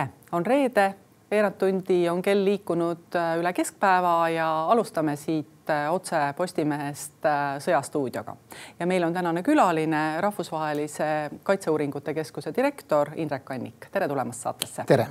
tere, 0.00 0.08
on 0.32 0.46
reede, 0.46 0.94
veerand 1.30 1.54
tundi 1.58 2.08
on 2.08 2.22
kell 2.22 2.44
liikunud 2.44 3.16
äh, 3.16 3.36
üle 3.38 3.52
keskpäeva 3.52 4.28
ja 4.32 4.48
alustame 4.72 5.16
siit 5.16 5.70
äh, 5.70 5.88
otse 5.92 6.16
Postimehest 6.36 7.26
äh, 7.26 7.58
Sõjastuudioga. 7.60 8.36
ja 8.78 8.86
meil 8.86 9.04
on 9.04 9.12
tänane 9.12 9.42
külaline 9.42 10.20
Rahvusvahelise 10.20 11.30
Kaitseuuringute 11.42 12.14
Keskuse 12.14 12.52
direktor 12.56 13.10
Indrek 13.16 13.50
Annik, 13.50 13.90
tere 13.92 14.08
tulemast 14.08 14.40
saatesse. 14.40 14.84
tere 14.86 15.06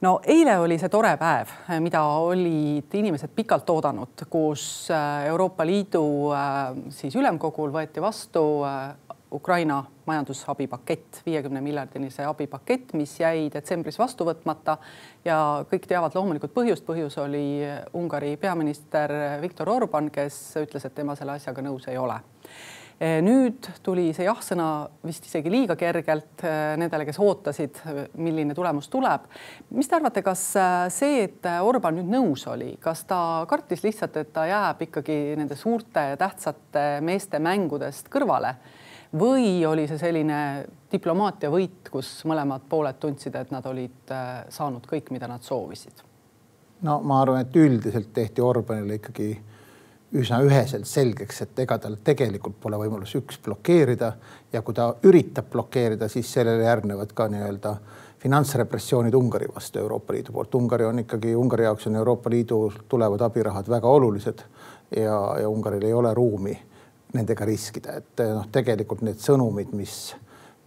no 0.00 0.20
eile 0.24 0.58
oli 0.58 0.78
see 0.78 0.88
tore 0.88 1.16
päev, 1.16 1.48
mida 1.80 2.02
olid 2.02 2.94
inimesed 2.94 3.32
pikalt 3.36 3.70
oodanud, 3.70 4.26
kus 4.30 4.88
Euroopa 5.26 5.66
Liidu 5.66 6.04
siis 6.88 7.16
ülemkogul 7.16 7.72
võeti 7.72 8.00
vastu 8.00 8.44
Ukraina 9.32 9.84
majandusabipakett, 10.10 11.22
viiekümne 11.26 11.62
miljardilise 11.64 12.26
abipakett, 12.28 12.94
mis 12.98 13.14
jäi 13.20 13.46
detsembris 13.52 13.98
vastu 14.00 14.26
võtmata 14.28 14.76
ja 15.24 15.38
kõik 15.70 15.86
teavad 15.90 16.16
loomulikult 16.18 16.54
põhjust. 16.56 16.84
põhjus 16.86 17.16
oli 17.22 17.62
Ungari 17.94 18.36
peaminister 18.40 19.14
Viktor 19.40 19.70
Orban, 19.70 20.10
kes 20.10 20.42
ütles, 20.60 20.84
et 20.84 20.94
tema 20.94 21.16
selle 21.16 21.38
asjaga 21.38 21.64
nõus 21.64 21.88
ei 21.88 21.98
ole 21.98 22.20
nüüd 23.00 23.64
tuli 23.84 24.10
see 24.12 24.26
jah-sõna 24.26 24.66
vist 25.06 25.24
isegi 25.24 25.50
liiga 25.52 25.76
kergelt 25.80 26.42
eh, 26.44 26.74
nendele, 26.80 27.06
kes 27.08 27.20
ootasid, 27.22 27.80
milline 28.20 28.54
tulemus 28.56 28.90
tuleb. 28.92 29.24
mis 29.72 29.88
te 29.88 29.96
arvate, 29.96 30.22
kas 30.22 30.42
eh, 30.60 30.82
see, 30.92 31.22
et 31.24 31.48
Orban 31.64 31.96
nüüd 31.96 32.10
nõus 32.12 32.44
oli, 32.52 32.74
kas 32.80 33.06
ta 33.08 33.46
kartis 33.48 33.84
lihtsalt, 33.86 34.20
et 34.20 34.32
ta 34.36 34.44
jääb 34.50 34.84
ikkagi 34.90 35.18
nende 35.40 35.56
suurte 35.56 36.10
tähtsate 36.20 36.84
meeste 37.04 37.40
mängudest 37.40 38.12
kõrvale 38.12 38.54
või 39.18 39.66
oli 39.66 39.86
see 39.90 39.98
selline 39.98 40.38
diplomaatia 40.92 41.50
võit, 41.50 41.88
kus 41.90 42.20
mõlemad 42.28 42.66
pooled 42.68 42.98
tundsid, 43.02 43.34
et 43.34 43.50
nad 43.50 43.66
olid 43.66 44.12
äh, 44.14 44.30
saanud 44.48 44.86
kõik, 44.90 45.10
mida 45.14 45.28
nad 45.30 45.42
soovisid? 45.42 46.06
no 46.86 47.00
ma 47.04 47.20
arvan, 47.22 47.44
et 47.44 47.56
üldiselt 47.56 48.12
tehti 48.16 48.40
Orbanile 48.40 49.00
ikkagi 49.00 49.30
üsna 50.16 50.40
üheselt 50.42 50.88
selgeks, 50.90 51.42
et 51.44 51.58
ega 51.62 51.76
tal 51.78 51.98
tegelikult 52.04 52.56
pole 52.62 52.78
võimalus 52.80 53.12
üks 53.18 53.38
blokeerida 53.44 54.14
ja 54.52 54.62
kui 54.66 54.74
ta 54.74 54.88
üritab 55.06 55.50
blokeerida, 55.52 56.08
siis 56.08 56.32
sellele 56.32 56.64
järgnevad 56.66 57.12
ka 57.14 57.28
nii-öelda 57.30 57.74
finantsrepressioonid 58.20 59.14
Ungari 59.14 59.46
vastu 59.54 59.78
Euroopa 59.78 60.12
Liidu 60.12 60.32
poolt. 60.32 60.54
Ungari 60.54 60.84
on 60.84 60.98
ikkagi, 61.04 61.34
Ungari 61.36 61.64
jaoks 61.64 61.86
on 61.86 61.96
Euroopa 61.96 62.30
Liidu 62.30 62.58
tulevad 62.88 63.22
abirahad 63.24 63.70
väga 63.70 63.88
olulised 63.88 64.42
ja, 64.96 65.20
ja 65.40 65.48
Ungaril 65.48 65.86
ei 65.86 65.94
ole 65.94 66.14
ruumi 66.14 66.56
nendega 67.14 67.44
riskida, 67.48 67.96
et 67.98 68.22
noh, 68.30 68.46
tegelikult 68.52 69.02
need 69.06 69.18
sõnumid, 69.22 69.72
mis 69.74 70.14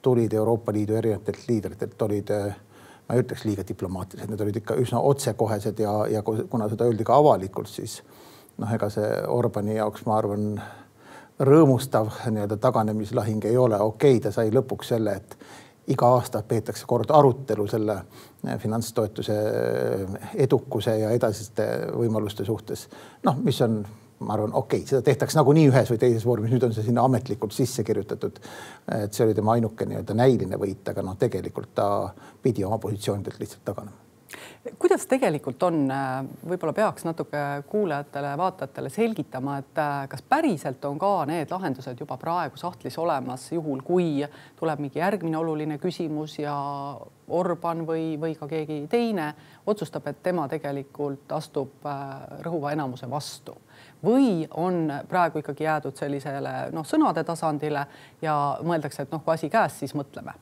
tulid 0.04 0.34
Euroopa 0.36 0.74
Liidu 0.76 0.98
erinevatelt 1.00 1.48
liidritelt, 1.48 2.02
olid 2.02 2.32
ma 3.08 3.16
ei 3.16 3.24
ütleks 3.24 3.44
liiga 3.48 3.64
diplomaatilised, 3.68 4.32
need 4.32 4.42
olid 4.44 4.60
ikka 4.62 4.76
üsna 4.80 5.02
otsekohesed 5.04 5.80
ja, 5.84 5.94
ja 6.12 6.22
kuna 6.24 6.70
seda 6.72 6.88
öeldi 6.88 7.06
ka 7.08 7.18
avalikult, 7.20 7.72
siis 7.72 8.00
noh, 8.58 8.72
ega 8.76 8.90
see 8.94 9.10
Orbani 9.32 9.78
jaoks, 9.78 10.06
ma 10.08 10.18
arvan, 10.20 10.54
rõõmustav 11.44 12.12
nii-öelda 12.30 12.60
taganemislahing 12.62 13.46
ei 13.50 13.58
ole. 13.58 13.80
okei 13.80 14.18
okay,, 14.18 14.24
ta 14.24 14.32
sai 14.32 14.52
lõpuks 14.54 14.94
selle, 14.94 15.16
et 15.18 15.38
iga 15.92 16.14
aasta 16.16 16.44
peetakse 16.48 16.86
kord 16.88 17.12
arutelu 17.12 17.66
selle 17.68 17.98
finantstoetuse 18.60 19.36
edukuse 20.46 20.96
ja 21.00 21.10
edasiste 21.12 21.66
võimaluste 21.92 22.46
suhtes. 22.46 22.88
noh, 23.24 23.40
mis 23.44 23.62
on 23.62 23.82
ma 24.24 24.38
arvan, 24.38 24.54
okei 24.54 24.82
okay,, 24.84 24.90
seda 24.90 25.02
tehtakse 25.06 25.40
nagunii 25.40 25.68
ühes 25.72 25.92
või 25.94 26.00
teises 26.02 26.28
vormis, 26.28 26.54
nüüd 26.54 26.68
on 26.68 26.76
see 26.76 26.88
sinna 26.88 27.06
ametlikult 27.08 27.56
sisse 27.56 27.84
kirjutatud. 27.88 28.40
et 29.00 29.14
see 29.14 29.26
oli 29.28 29.36
tema 29.38 29.58
ainuke 29.58 29.88
nii-öelda 29.90 30.18
näiline 30.18 30.60
võit, 30.62 30.88
aga 30.90 31.06
noh, 31.06 31.20
tegelikult 31.20 31.76
ta 31.76 31.90
pidi 32.42 32.66
oma 32.66 32.80
positsioonidelt 32.84 33.40
lihtsalt 33.40 33.66
taganema 33.66 34.04
kuidas 34.80 35.06
tegelikult 35.08 35.64
on, 35.64 35.88
võib-olla 36.48 36.74
peaks 36.74 37.06
natuke 37.06 37.40
kuulajatele-vaatajatele 37.70 38.90
selgitama, 38.90 39.58
et 39.60 39.82
äh, 39.82 39.96
kas 40.10 40.24
päriselt 40.30 40.86
on 40.88 41.00
ka 41.00 41.12
need 41.30 41.52
lahendused 41.52 42.00
juba 42.00 42.18
praegu 42.22 42.60
sahtlis 42.60 42.98
olemas, 43.02 43.50
juhul 43.52 43.84
kui 43.86 44.24
tuleb 44.60 44.84
mingi 44.84 45.02
järgmine 45.02 45.38
oluline 45.38 45.78
küsimus 45.84 46.40
ja 46.40 46.56
Orban 47.34 47.86
või, 47.88 48.14
või 48.20 48.36
ka 48.40 48.48
keegi 48.52 48.84
teine 48.92 49.34
otsustab, 49.68 50.08
et 50.12 50.24
tema 50.24 50.48
tegelikult 50.52 51.32
astub 51.36 51.86
äh, 51.88 52.40
rõhuva 52.48 52.74
enamuse 52.76 53.10
vastu 53.10 53.58
või 54.04 54.48
on 54.58 54.92
praegu 55.10 55.40
ikkagi 55.40 55.64
jäädud 55.64 55.98
sellisele 55.98 56.56
noh, 56.72 56.86
sõnade 56.88 57.24
tasandile 57.24 57.86
ja 58.22 58.58
mõeldakse, 58.64 59.06
et 59.06 59.12
noh, 59.12 59.24
kui 59.24 59.34
asi 59.34 59.50
käes, 59.50 59.80
siis 59.80 59.96
mõtleme? 59.96 60.36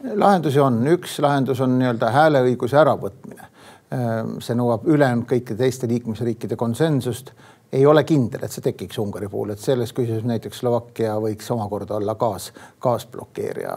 lahendusi 0.00 0.60
on, 0.60 0.80
üks 0.88 1.18
lahendus 1.20 1.60
on 1.60 1.74
nii-öelda 1.78 2.08
hääleõiguse 2.14 2.78
äravõtmine. 2.80 3.48
Ehm, 3.92 4.36
see 4.44 4.56
nõuab 4.56 4.86
ülejäänud 4.88 5.26
kõikide 5.28 5.58
teiste 5.64 5.88
liikmesriikide 5.90 6.56
konsensust. 6.56 7.32
ei 7.72 7.86
ole 7.86 8.02
kindel, 8.04 8.40
et 8.42 8.50
see 8.50 8.62
tekiks 8.62 8.98
Ungari 8.98 9.28
puhul, 9.30 9.52
et 9.52 9.58
selles 9.62 9.92
küsimuses 9.94 10.24
näiteks 10.26 10.58
Slovakkia 10.58 11.12
võiks 11.22 11.50
omakorda 11.54 11.94
olla 11.94 12.14
kaas, 12.14 12.52
kaasblokeerija. 12.78 13.76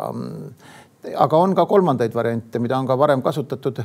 aga 1.18 1.38
on 1.38 1.56
ka 1.56 1.66
kolmandaid 1.66 2.13
variante, 2.13 2.59
mida 2.59 2.78
on 2.78 2.88
ka 2.88 2.97
varem 2.97 3.22
kasutatud 3.22 3.84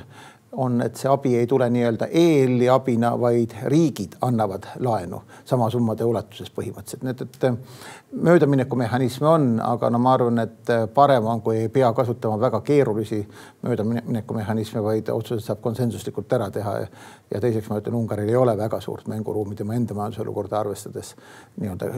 on, 0.53 0.81
et 0.83 0.97
see 0.97 1.11
abi 1.11 1.35
ei 1.37 1.47
tule 1.47 1.69
nii-öelda 1.71 2.07
EL-i 2.07 2.69
abina, 2.73 3.11
vaid 3.21 3.53
riigid 3.69 4.17
annavad 4.25 4.65
laenu 4.81 5.21
sama 5.45 5.69
summade 5.71 6.07
ulatuses 6.09 6.51
põhimõtteliselt, 6.57 7.05
nii 7.05 7.13
et, 7.13 7.45
et 7.45 8.23
möödaminekumehhanisme 8.29 9.29
on, 9.29 9.47
aga 9.65 9.91
no 9.93 10.01
ma 10.03 10.15
arvan, 10.17 10.41
et 10.47 10.73
parem 10.95 11.29
on, 11.29 11.43
kui 11.45 11.61
ei 11.65 11.69
pea 11.73 11.93
kasutama 11.93 12.41
väga 12.41 12.63
keerulisi 12.65 13.21
möödaminekumehhanisme, 13.67 14.83
vaid 14.83 15.13
otsused 15.13 15.45
saab 15.45 15.61
konsensuslikult 15.65 16.33
ära 16.33 16.51
teha. 16.51 16.79
ja 17.31 17.41
teiseks 17.41 17.69
ma 17.69 17.83
ütlen, 17.83 18.01
Ungaril 18.01 18.33
ei 18.33 18.37
ole 18.37 18.57
väga 18.57 18.81
suurt 18.81 19.09
mänguruumi 19.09 19.57
tema 19.57 19.77
enda 19.77 19.95
majandusolukorda 19.95 20.61
arvestades 20.61 21.15
nii-öelda 21.61 21.93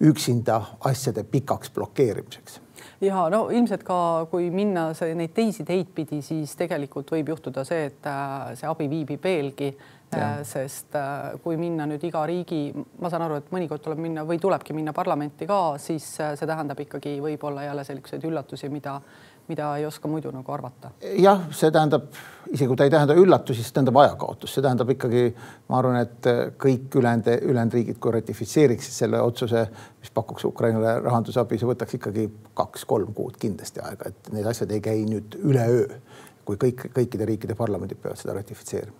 üksinda 0.00 0.62
asjade 0.80 1.24
pikaks 1.24 1.70
blokeerimiseks 1.70 2.63
ja 3.00 3.26
no 3.32 3.48
ilmselt 3.50 3.84
ka, 3.86 3.98
kui 4.30 4.50
minna 4.54 4.90
see, 4.96 5.14
neid 5.18 5.34
teisi 5.34 5.66
teid 5.66 5.90
pidi, 5.94 6.20
siis 6.22 6.54
tegelikult 6.58 7.10
võib 7.14 7.34
juhtuda 7.34 7.64
see, 7.66 7.88
et 7.90 8.08
äh, 8.10 8.54
see 8.58 8.70
abi 8.70 8.88
viibib 8.90 9.24
veelgi. 9.24 9.74
Äh, 10.14 10.44
sest 10.46 10.94
äh, 10.94 11.32
kui 11.42 11.56
minna 11.58 11.88
nüüd 11.90 12.04
iga 12.06 12.20
riigi, 12.28 12.68
ma 13.02 13.10
saan 13.10 13.24
aru, 13.24 13.40
et 13.40 13.48
mõnikord 13.50 13.82
tuleb 13.82 13.98
minna 13.98 14.22
või 14.28 14.38
tulebki 14.38 14.76
minna 14.76 14.92
parlamenti 14.94 15.48
ka, 15.50 15.74
siis 15.82 16.06
see 16.20 16.46
tähendab 16.46 16.78
ikkagi 16.84 17.16
võib-olla 17.24 17.64
jälle 17.64 17.82
selliseid 17.88 18.28
üllatusi, 18.28 18.70
mida 18.70 19.00
mida 19.48 19.76
ei 19.76 19.86
oska 19.86 20.08
muidu 20.08 20.30
nagu 20.32 20.52
arvata. 20.52 20.90
jah, 21.18 21.42
see 21.52 21.70
tähendab, 21.74 22.06
isegi 22.50 22.68
kui 22.68 22.78
ta 22.80 22.86
ei 22.86 22.92
tähenda 22.92 23.16
üllatusi, 23.18 23.62
siis 23.62 23.72
tähendab 23.76 23.98
ajakkaotust, 24.00 24.54
see 24.54 24.64
tähendab 24.64 24.90
ikkagi, 24.94 25.24
ma 25.68 25.78
arvan, 25.80 25.98
et 26.00 26.28
kõik 26.60 26.98
ülejäänud, 27.00 27.30
ülejäänud 27.42 27.78
riigid, 27.78 27.98
kui 28.00 28.14
ratifitseeriksid 28.16 28.96
selle 28.96 29.20
otsuse, 29.20 29.66
mis 30.00 30.12
pakuks 30.14 30.48
Ukrainale 30.48 30.98
rahandusabi, 31.04 31.58
see 31.60 31.68
võtaks 31.68 31.98
ikkagi 31.98 32.28
kaks-kolm 32.56 33.12
kuud 33.16 33.36
kindlasti 33.40 33.84
aega, 33.84 34.12
et 34.12 34.32
need 34.32 34.48
asjad 34.48 34.72
ei 34.72 34.84
käi 34.84 35.04
nüüd 35.08 35.36
üleöö, 35.42 36.00
kui 36.44 36.60
kõik, 36.60 36.88
kõikide 36.96 37.28
riikide 37.28 37.56
parlamendid 37.58 38.00
peavad 38.00 38.20
seda 38.20 38.36
ratifitseerima. 38.38 38.96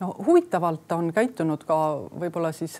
no 0.00 0.14
huvitavalt 0.26 0.92
on 0.92 1.12
käitunud 1.14 1.62
ka 1.66 1.78
võib-olla 2.18 2.52
siis 2.52 2.78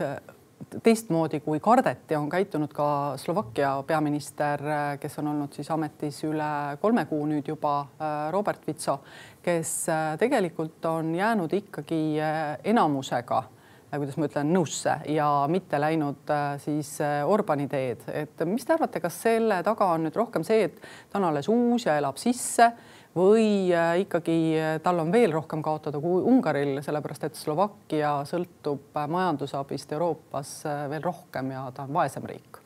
teistmoodi 0.83 1.41
kui 1.41 1.61
kardeti, 1.61 2.17
on 2.17 2.29
käitunud 2.31 2.73
ka 2.75 3.15
Slovakkia 3.17 3.83
peaminister, 3.87 4.63
kes 5.01 5.19
on 5.19 5.33
olnud 5.33 5.55
siis 5.57 5.71
ametis 5.71 6.23
üle 6.29 6.79
kolme 6.81 7.05
kuu 7.11 7.27
nüüd 7.31 7.49
juba, 7.49 7.77
Robert 8.35 8.67
Vitso, 8.67 8.99
kes 9.43 9.75
tegelikult 10.21 10.85
on 10.91 11.15
jäänud 11.15 11.55
ikkagi 11.61 12.03
enamusega 12.65 13.45
kuidas 13.97 14.19
ma 14.21 14.27
ütlen, 14.29 14.51
nõusse 14.53 14.99
ja 15.09 15.29
mitte 15.49 15.79
läinud 15.81 16.29
siis 16.61 16.91
Orbani 17.25 17.69
teed, 17.71 18.05
et 18.13 18.45
mis 18.45 18.67
te 18.67 18.75
arvate, 18.75 19.01
kas 19.01 19.17
selle 19.23 19.63
taga 19.65 19.93
on 19.95 20.05
nüüd 20.05 20.19
rohkem 20.19 20.45
see, 20.45 20.67
et 20.69 20.83
ta 21.09 21.21
on 21.21 21.31
alles 21.31 21.49
uus 21.49 21.87
ja 21.89 21.97
elab 21.97 22.21
sisse 22.21 22.69
või 23.17 23.73
äh, 23.73 24.01
ikkagi 24.05 24.39
äh, 24.59 24.77
tal 24.83 25.01
on 25.03 25.13
veel 25.13 25.33
rohkem 25.33 25.63
kaotada 25.65 26.01
kui 26.01 26.23
Ungaril, 26.23 26.79
sellepärast 26.85 27.29
et 27.29 27.39
Slovakkia 27.39 28.19
sõltub 28.29 28.97
äh, 28.97 29.09
majandusabist 29.11 29.93
Euroopas 29.97 30.53
veel 30.91 31.03
rohkem 31.05 31.53
ja 31.55 31.67
ta 31.75 31.87
on 31.89 31.95
vaesem 31.97 32.29
riik? 32.29 32.61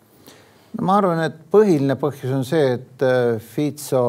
no 0.78 0.86
ma 0.88 0.98
arvan, 0.98 1.24
et 1.28 1.40
põhiline 1.52 1.96
põhjus 2.00 2.34
on 2.34 2.46
see, 2.48 2.76
et 2.78 3.06
Fico 3.44 4.04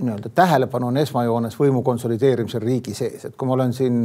nii-öelda 0.00 0.30
tähelepanu 0.34 0.88
on 0.90 0.96
esmajoones 0.98 1.56
võimu 1.58 1.82
konsolideerimisel 1.86 2.64
riigi 2.64 2.94
sees, 2.96 3.28
et 3.28 3.36
kui 3.38 3.46
ma 3.46 3.54
olen 3.54 3.74
siin 3.76 4.00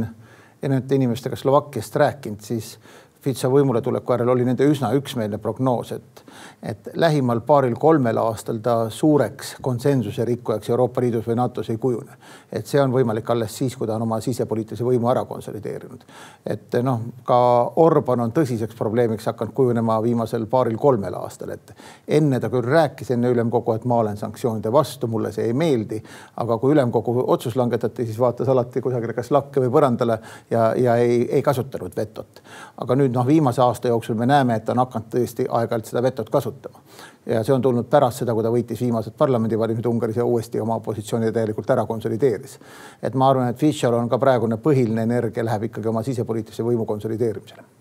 erinevate 0.62 0.94
inimestega 0.94 1.36
Slovakkiast 1.36 1.96
rääkinud, 1.96 2.44
siis 2.44 2.74
Fico 3.20 3.50
võimule 3.52 3.82
tuleku 3.84 4.14
järel 4.14 4.30
oli 4.32 4.46
nende 4.48 4.64
üsna 4.64 4.88
üksmeelne 4.96 5.36
prognoos, 5.38 5.90
et, 5.92 6.22
et 6.64 6.86
lähimal 6.96 7.42
paaril-kolmel 7.44 8.16
aastal 8.16 8.62
ta 8.64 8.76
suureks 8.90 9.58
konsensuse 9.60 10.24
rikkujaks 10.24 10.70
Euroopa 10.72 11.02
Liidus 11.04 11.26
või 11.28 11.36
NATO-s 11.36 11.68
ei 11.68 11.76
kujune. 11.76 12.16
et 12.52 12.66
see 12.66 12.80
on 12.80 12.90
võimalik 12.90 13.28
alles 13.30 13.52
siis, 13.58 13.76
kui 13.76 13.86
ta 13.86 13.94
on 13.94 14.02
oma 14.06 14.20
sisepoliitilise 14.20 14.84
võimu 14.84 15.10
ära 15.12 15.24
konsolideerinud. 15.28 16.04
et 16.46 16.78
noh, 16.82 17.02
ka 17.24 17.40
Orban 17.76 18.24
on 18.24 18.32
tõsiseks 18.32 18.78
probleemiks 18.78 19.28
hakanud 19.28 19.52
kujunema 19.54 19.98
viimasel 20.02 20.46
paaril-kolmel 20.46 21.14
aastal, 21.20 21.50
et 21.50 21.74
enne 22.08 22.40
ta 22.40 22.48
küll 22.48 22.64
rääkis 22.64 23.12
enne 23.12 23.28
ülemkogu, 23.28 23.76
et 23.76 23.84
ma 23.84 24.00
olen 24.00 24.16
sanktsioonide 24.16 24.72
vastu, 24.72 25.06
mulle 25.06 25.32
see 25.32 25.44
ei 25.50 25.52
meeldi, 25.52 26.00
aga 26.40 26.58
kui 26.58 26.72
ülemkogu 26.72 27.18
otsus 27.26 27.56
langetati, 27.56 28.08
siis 28.08 28.18
vaatas 28.18 28.48
alati 28.48 28.80
kusagile 28.80 29.12
kas 29.12 29.30
lakke 29.30 29.60
või 29.60 29.76
põrandale 29.76 30.18
ja, 30.50 30.72
ja 30.76 30.96
ei, 30.96 31.26
ei 31.28 31.42
kasutanud 31.42 31.92
vetot. 31.96 32.42
aga 32.80 32.96
nüüd 32.96 33.09
nüüd 33.10 33.18
noh, 33.18 33.26
viimase 33.26 33.62
aasta 33.62 33.90
jooksul 33.90 34.14
me 34.14 34.26
näeme, 34.26 34.56
et 34.56 34.64
ta 34.64 34.72
on 34.72 34.84
hakanud 34.84 35.10
tõesti 35.10 35.46
aeg-ajalt 35.48 35.90
seda 35.90 36.02
vetot 36.02 36.30
kasutama. 36.30 36.78
ja 37.26 37.42
see 37.44 37.54
on 37.54 37.62
tulnud 37.62 37.88
pärast 37.90 38.22
seda, 38.22 38.34
kui 38.34 38.42
ta 38.46 38.52
võitis 38.54 38.80
viimased 38.80 39.16
parlamendivalimised 39.18 39.86
Ungaris 39.86 40.16
ja 40.16 40.24
uuesti 40.24 40.60
oma 40.60 40.80
positsiooni 40.80 41.32
täielikult 41.32 41.70
ära 41.70 41.86
konsolideeris. 41.86 42.58
et 43.02 43.14
ma 43.14 43.30
arvan, 43.30 43.48
et 43.48 43.58
Fischer 43.58 43.94
on 43.94 44.08
ka 44.08 44.18
praegune 44.18 44.56
põhiline 44.56 45.02
energia 45.02 45.44
läheb 45.44 45.68
ikkagi 45.70 45.88
oma 45.88 46.02
sisepoliitilise 46.02 46.62
võimu 46.62 46.86
konsolideerimisele 46.86 47.79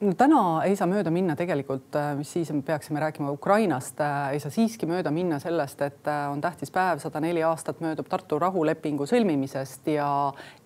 no 0.00 0.12
täna 0.18 0.40
ei 0.66 0.76
saa 0.78 0.88
mööda 0.90 1.10
minna 1.14 1.36
tegelikult, 1.38 1.94
äh, 1.98 2.12
mis 2.18 2.30
siis 2.34 2.50
me 2.54 2.62
peaksime 2.66 3.00
rääkima 3.02 3.32
Ukrainast, 3.34 4.00
äh, 4.00 4.34
ei 4.34 4.40
saa 4.42 4.52
siiski 4.54 4.88
mööda 4.90 5.12
minna 5.14 5.38
sellest, 5.42 5.82
et 5.86 6.08
äh, 6.10 6.24
on 6.32 6.40
tähtis 6.44 6.72
päev, 6.74 7.00
sada 7.02 7.22
neli 7.22 7.42
aastat 7.46 7.82
möödub 7.84 8.08
Tartu 8.10 8.38
rahulepingu 8.42 9.06
sõlmimisest 9.08 9.90
ja, 9.94 10.08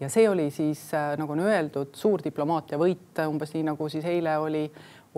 ja 0.00 0.12
see 0.12 0.28
oli 0.28 0.48
siis 0.54 0.88
nagu 0.92 1.34
on 1.34 1.44
öeldud, 1.46 1.92
suur 1.98 2.24
diplomaatia 2.24 2.78
võit, 2.80 3.20
umbes 3.26 3.52
nii 3.56 3.66
nagu 3.70 3.90
siis 3.92 4.06
eile 4.08 4.38
oli, 4.40 4.64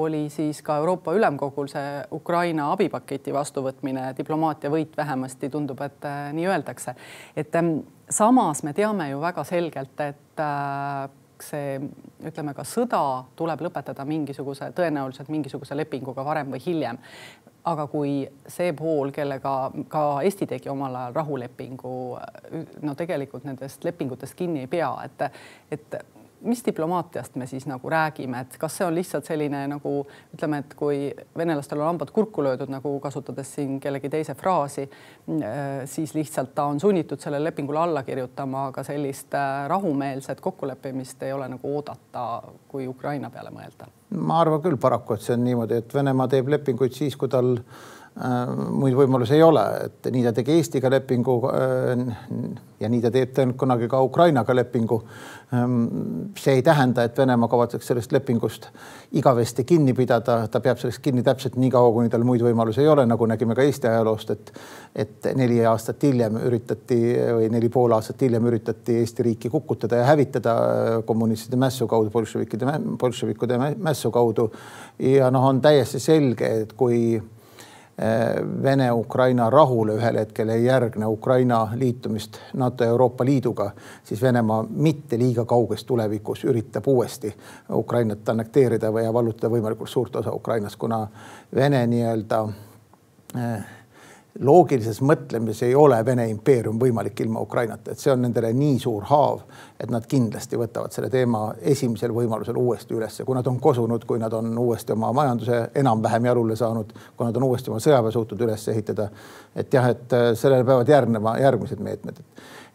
oli 0.00 0.24
siis 0.32 0.62
ka 0.64 0.80
Euroopa 0.80 1.14
Ülemkogul 1.16 1.70
see 1.70 2.02
Ukraina 2.16 2.70
abipaketi 2.74 3.34
vastuvõtmine, 3.34 4.10
diplomaatia 4.18 4.72
võit 4.72 4.96
vähemasti 4.96 5.50
tundub, 5.52 5.80
et 5.84 6.10
nii 6.36 6.50
öeldakse. 6.50 6.94
et 7.36 7.56
ähm, 7.56 7.80
samas 8.10 8.62
me 8.62 8.72
teame 8.72 9.10
ju 9.10 9.20
väga 9.22 9.44
selgelt, 9.44 10.00
et 10.00 10.44
see 11.44 11.78
ütleme 12.26 12.54
ka 12.56 12.64
sõda 12.68 13.02
tuleb 13.36 13.64
lõpetada 13.66 14.04
mingisuguse, 14.08 14.70
tõenäoliselt 14.76 15.30
mingisuguse 15.32 15.76
lepinguga 15.76 16.24
varem 16.24 16.52
või 16.54 16.62
hiljem. 16.66 16.98
aga 17.64 17.84
kui 17.92 18.28
see 18.48 18.72
pool, 18.72 19.10
kellega 19.12 19.70
ka 19.92 20.22
Eesti 20.24 20.46
tegi 20.48 20.70
omal 20.72 20.94
ajal 20.96 21.12
rahulepingu, 21.14 21.90
no 22.82 22.94
tegelikult 22.96 23.44
nendest 23.44 23.84
lepingutest 23.84 24.34
kinni 24.34 24.60
ei 24.64 24.66
pea, 24.66 24.88
et, 25.04 25.26
et 25.70 26.19
mis 26.42 26.62
diplomaatiast 26.66 27.34
me 27.34 27.46
siis 27.46 27.66
nagu 27.68 27.90
räägime, 27.90 28.40
et 28.40 28.56
kas 28.58 28.76
see 28.78 28.86
on 28.86 28.94
lihtsalt 28.94 29.28
selline 29.28 29.62
nagu 29.68 29.92
ütleme, 30.34 30.62
et 30.62 30.74
kui 30.78 31.10
venelastel 31.36 31.80
on 31.80 31.92
hambad 31.92 32.12
kurku 32.14 32.44
löödud, 32.44 32.70
nagu 32.72 32.92
kasutades 33.00 33.54
siin 33.54 33.78
kellegi 33.80 34.08
teise 34.12 34.34
fraasi, 34.34 34.86
äh, 34.86 35.68
siis 35.90 36.14
lihtsalt 36.14 36.54
ta 36.54 36.64
on 36.70 36.80
sunnitud 36.80 37.20
sellele 37.20 37.50
lepingule 37.50 37.82
alla 37.82 38.02
kirjutama, 38.02 38.66
aga 38.72 38.84
sellist 38.86 39.34
äh, 39.34 39.68
rahumeelset 39.68 40.40
kokkuleppimist 40.40 41.22
ei 41.22 41.32
ole 41.32 41.48
nagu 41.48 41.76
oodata, 41.76 42.26
kui 42.68 42.88
Ukraina 42.88 43.30
peale 43.30 43.52
mõelda. 43.54 43.90
ma 44.10 44.40
arvan 44.40 44.62
küll 44.62 44.76
paraku, 44.80 45.14
et 45.14 45.22
see 45.22 45.36
on 45.36 45.44
niimoodi, 45.44 45.82
et 45.84 45.94
Venemaa 45.94 46.28
teeb 46.28 46.48
lepinguid 46.48 46.96
siis, 46.96 47.16
kui 47.16 47.28
tal 47.28 47.56
muid 48.18 48.96
võimalusi 48.98 49.36
ei 49.36 49.42
ole, 49.42 49.62
et 49.86 50.08
nii 50.12 50.24
ta 50.26 50.32
tegi 50.34 50.56
Eestiga 50.58 50.90
lepingu 50.92 51.36
äh, 51.46 52.02
ja 52.80 52.88
nii 52.90 53.00
ta 53.04 53.10
teeb 53.12 53.30
tõenäoliselt 53.36 53.60
kunagi 53.60 53.88
ka 53.88 54.00
Ukrainaga 54.02 54.54
lepingu. 54.56 54.98
Ähm, 55.54 55.86
see 56.38 56.58
ei 56.58 56.64
tähenda, 56.66 57.04
et 57.06 57.16
Venemaa 57.18 57.48
kavatseks 57.48 57.86
sellest 57.90 58.12
lepingust 58.12 58.66
igavesti 59.16 59.64
kinni 59.64 59.94
pidada, 59.96 60.40
ta 60.50 60.60
peab 60.60 60.82
sellest 60.82 61.02
kinni 61.04 61.22
täpselt 61.26 61.56
nii 61.60 61.70
kaua, 61.70 61.94
kuni 61.94 62.12
tal 62.12 62.26
muid 62.26 62.42
võimalusi 62.44 62.82
ei 62.82 62.90
ole, 62.90 63.06
nagu 63.08 63.30
nägime 63.30 63.56
ka 63.56 63.64
Eesti 63.64 63.90
ajaloost, 63.92 64.36
et 64.36 64.54
et 64.90 65.26
neli 65.38 65.60
aastat 65.70 66.02
hiljem 66.02 66.40
üritati 66.48 66.96
või 67.38 67.50
neli 67.54 67.68
pool 67.70 67.92
aastat 67.94 68.24
hiljem 68.26 68.46
üritati 68.50 68.96
Eesti 69.00 69.22
riiki 69.22 69.50
kukutada 69.50 70.00
ja 70.02 70.08
hävitada 70.10 70.54
kommunistide 71.06 71.56
mässu 71.56 71.86
kaudu, 71.86 72.10
bolševikide, 72.10 72.78
bolševikude 72.98 73.58
mässu 73.78 74.10
kaudu. 74.10 74.50
ja 74.98 75.30
noh, 75.30 75.46
on 75.46 75.60
täiesti 75.62 76.00
selge, 76.02 76.56
et 76.62 76.72
kui 76.72 77.20
Vene-Ukraina 78.62 79.50
rahule 79.50 79.98
ühel 79.98 80.16
hetkel 80.22 80.48
ei 80.48 80.64
järgne 80.64 81.06
Ukraina 81.06 81.68
liitumist 81.74 82.38
NATO 82.56 82.84
ja 82.84 82.90
Euroopa 82.90 83.24
Liiduga, 83.24 83.70
siis 84.04 84.22
Venemaa 84.22 84.62
mitte 84.70 85.18
liiga 85.18 85.44
kauges 85.44 85.84
tulevikus 85.84 86.44
üritab 86.44 86.88
uuesti 86.88 87.34
Ukrainat 87.76 88.28
annekteerida 88.28 88.88
või 88.92 89.04
vallutada 89.12 89.52
võimalikult 89.52 89.92
suurt 89.92 90.16
osa 90.16 90.32
Ukrainast, 90.32 90.78
kuna 90.80 91.02
Vene 91.54 91.82
nii-öelda 91.86 92.40
äh, 93.36 93.68
loogilises 94.38 95.02
mõtlemises 95.02 95.66
ei 95.66 95.74
ole 95.74 96.04
Vene 96.06 96.28
impeerium 96.30 96.78
võimalik 96.80 97.20
ilma 97.20 97.40
Ukrainata, 97.40 97.92
et 97.92 97.98
see 97.98 98.12
on 98.12 98.22
nendele 98.22 98.52
nii 98.56 98.78
suur 98.78 99.04
haav, 99.10 99.44
et 99.80 99.90
nad 99.90 100.04
kindlasti 100.06 100.58
võtavad 100.60 100.92
selle 100.92 101.08
teema 101.10 101.54
esimesel 101.72 102.12
võimalusel 102.12 102.56
uuesti 102.60 102.94
ülesse, 102.94 103.24
kui 103.24 103.36
nad 103.36 103.46
on 103.48 103.60
kosunud, 103.60 104.04
kui 104.04 104.20
nad 104.20 104.32
on 104.36 104.52
uuesti 104.58 104.92
oma 104.92 105.12
majanduse 105.16 105.62
enam-vähem 105.80 106.28
jalule 106.28 106.56
saanud, 106.56 106.92
kui 107.16 107.26
nad 107.26 107.36
on 107.40 107.48
uuesti 107.48 107.72
oma 107.72 107.80
sõjaväe 107.80 108.12
suutnud 108.12 108.46
üles 108.48 108.68
ehitada. 108.68 109.08
et 109.56 109.74
jah, 109.74 109.88
et 109.88 110.12
äh, 110.12 110.32
sellele 110.34 110.64
peavad 110.64 110.88
järgnema 110.88 111.38
järgmised 111.40 111.80
meetmed 111.80 112.20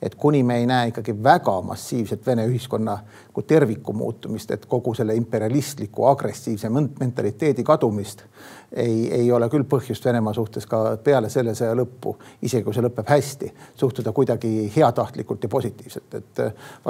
et 0.02 0.16
kuni 0.16 0.44
me 0.44 0.58
ei 0.58 0.66
näe 0.66 0.88
ikkagi 0.92 1.16
väga 1.24 1.62
massiivset 1.62 2.26
Vene 2.26 2.46
ühiskonna 2.48 2.98
kui 3.34 3.44
terviku 3.44 3.94
muutumist, 3.94 4.52
et 4.52 4.66
kogu 4.70 4.94
selle 4.94 5.16
imperialistliku 5.16 6.06
agressiivse 6.06 6.70
mentaliteedi 6.70 7.64
kadumist 7.64 8.22
ei, 8.72 9.14
ei 9.14 9.32
ole 9.32 9.50
küll 9.50 9.66
põhjust 9.70 10.06
Venemaa 10.06 10.34
suhtes 10.34 10.68
ka 10.68 10.98
peale 11.04 11.30
selle 11.30 11.56
sõja 11.56 11.76
lõppu, 11.78 12.16
isegi 12.42 12.64
kui 12.66 12.76
see 12.76 12.84
lõpeb 12.86 13.10
hästi, 13.10 13.52
suhtuda 13.80 14.12
kuidagi 14.16 14.52
heatahtlikult 14.76 15.44
ja 15.44 15.50
positiivselt, 15.50 16.20
et 16.20 16.44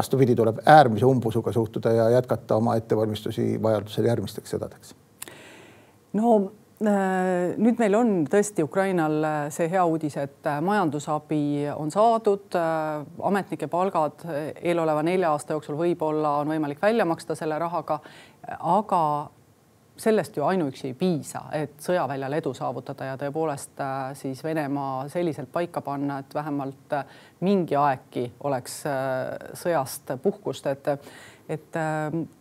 vastupidi, 0.06 0.36
tuleb 0.38 0.62
äärmise 0.66 1.06
umbusuga 1.10 1.52
suhtuda 1.52 1.94
ja 1.94 2.10
jätkata 2.18 2.60
oma 2.62 2.78
ettevalmistusi 2.80 3.56
vajadusel 3.62 4.12
järgmisteks 4.12 4.56
sõdadeks. 4.56 4.94
no 6.14 6.36
Äh, 6.84 7.54
nüüd 7.56 7.80
meil 7.80 7.94
on 7.96 8.10
tõesti 8.28 8.60
Ukrainal 8.66 9.14
äh, 9.24 9.36
see 9.56 9.70
hea 9.72 9.86
uudis, 9.88 10.18
et 10.20 10.44
äh, 10.44 10.58
majandusabi 10.60 11.70
on 11.72 11.88
saadud, 11.94 12.58
ametnike 13.30 13.70
palgad 13.72 14.26
eeloleva 14.60 15.06
nelja 15.08 15.32
aasta 15.32 15.56
jooksul 15.56 15.78
võib-olla 15.80 16.34
on 16.42 16.52
võimalik 16.52 16.82
välja 16.84 17.06
maksta 17.08 17.38
selle 17.40 17.56
rahaga, 17.64 18.02
aga 18.60 19.02
sellest 19.98 20.38
ju 20.38 20.44
ainuüksi 20.44 20.88
ei 20.88 20.94
piisa, 20.94 21.46
et 21.56 21.78
sõjaväljal 21.84 22.38
edu 22.38 22.54
saavutada 22.54 23.12
ja 23.12 23.18
tõepoolest 23.20 23.84
siis 24.20 24.44
Venemaa 24.44 25.08
selliselt 25.10 25.52
paika 25.52 25.82
panna, 25.82 26.20
et 26.20 26.36
vähemalt 26.36 26.98
mingi 27.46 27.78
aegki 27.80 28.26
oleks 28.44 28.82
sõjast 29.64 30.18
puhkust, 30.24 30.68
et 30.68 30.92
et 31.50 31.78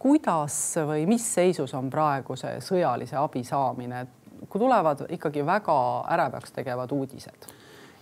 kuidas 0.00 0.54
või 0.88 1.04
mis 1.06 1.24
seisus 1.34 1.74
on 1.76 1.90
praegu 1.92 2.36
see 2.40 2.56
sõjalise 2.64 3.18
abi 3.20 3.42
saamine, 3.44 4.06
kui 4.48 4.62
tulevad 4.62 5.04
ikkagi 5.12 5.44
väga 5.46 5.76
ärevaks 6.16 6.56
tegevad 6.56 6.92
uudised? 6.96 7.50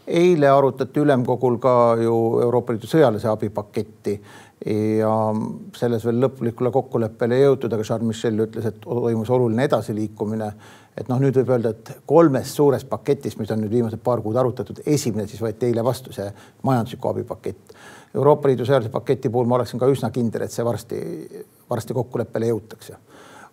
Eile 0.07 0.49
arutati 0.49 1.01
ülemkogul 1.01 1.59
ka 1.63 1.97
ju 2.03 2.15
Euroopa 2.43 2.73
Liidu 2.73 2.89
sõjalise 2.91 3.29
abi 3.31 3.51
paketti 3.55 4.17
ja 5.01 5.13
selles 5.77 6.05
veel 6.07 6.21
lõplikule 6.23 6.71
kokkuleppele 6.75 7.39
ei 7.39 7.47
jõutud, 7.47 7.73
aga 7.73 7.87
Charles 7.87 8.07
Michel 8.07 8.45
ütles, 8.45 8.67
et 8.67 8.81
toimus 8.83 9.31
oluline 9.31 9.67
edasiliikumine. 9.67 10.53
et 10.97 11.09
noh, 11.09 11.17
nüüd 11.19 11.37
võib 11.39 11.49
öelda, 11.55 11.71
et 11.73 12.03
kolmest 12.07 12.55
suurest 12.55 12.89
paketist, 12.89 13.39
mis 13.41 13.51
on 13.51 13.63
nüüd 13.63 13.71
viimased 13.73 14.03
paar 14.05 14.21
kuud 14.21 14.37
arutatud, 14.37 14.83
esimene 14.87 15.27
siis 15.27 15.41
võeti 15.41 15.71
eile 15.71 15.85
vastu, 15.85 16.13
see 16.13 16.27
majandusliku 16.63 17.09
abi 17.09 17.25
pakett. 17.25 17.73
Euroopa 18.15 18.49
Liidu 18.49 18.67
sõjalise 18.69 18.93
paketi 18.93 19.31
puhul 19.33 19.49
ma 19.49 19.57
oleksin 19.57 19.81
ka 19.81 19.89
üsna 19.89 20.11
kindel, 20.13 20.45
et 20.45 20.53
see 20.53 20.65
varsti, 20.65 21.01
varsti 21.71 21.97
kokkuleppele 21.97 22.53
jõutakse 22.53 22.99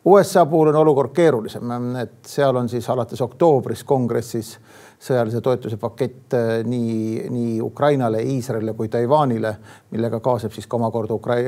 USA 0.06 0.46
puhul 0.46 0.68
on 0.68 0.75
olukord 0.75 1.12
keerulisem, 1.13 1.72
et 2.00 2.13
seal 2.27 2.56
on 2.56 2.70
siis 2.70 2.88
alates 2.89 3.22
oktoobrist 3.22 3.84
kongressis 3.88 4.53
sõjalise 5.00 5.41
toetuse 5.44 5.77
pakett 5.79 6.34
eh, 6.36 6.50
nii, 6.68 7.25
nii 7.32 7.58
Ukrainale, 7.63 8.22
Iisraelile 8.24 8.74
kui 8.75 8.89
Taiwanile, 8.91 9.53
millega 9.91 10.20
kaasneb 10.24 10.56
siis 10.56 10.68
ka 10.68 10.79
omakorda 10.79 11.15
Ukra-, 11.15 11.39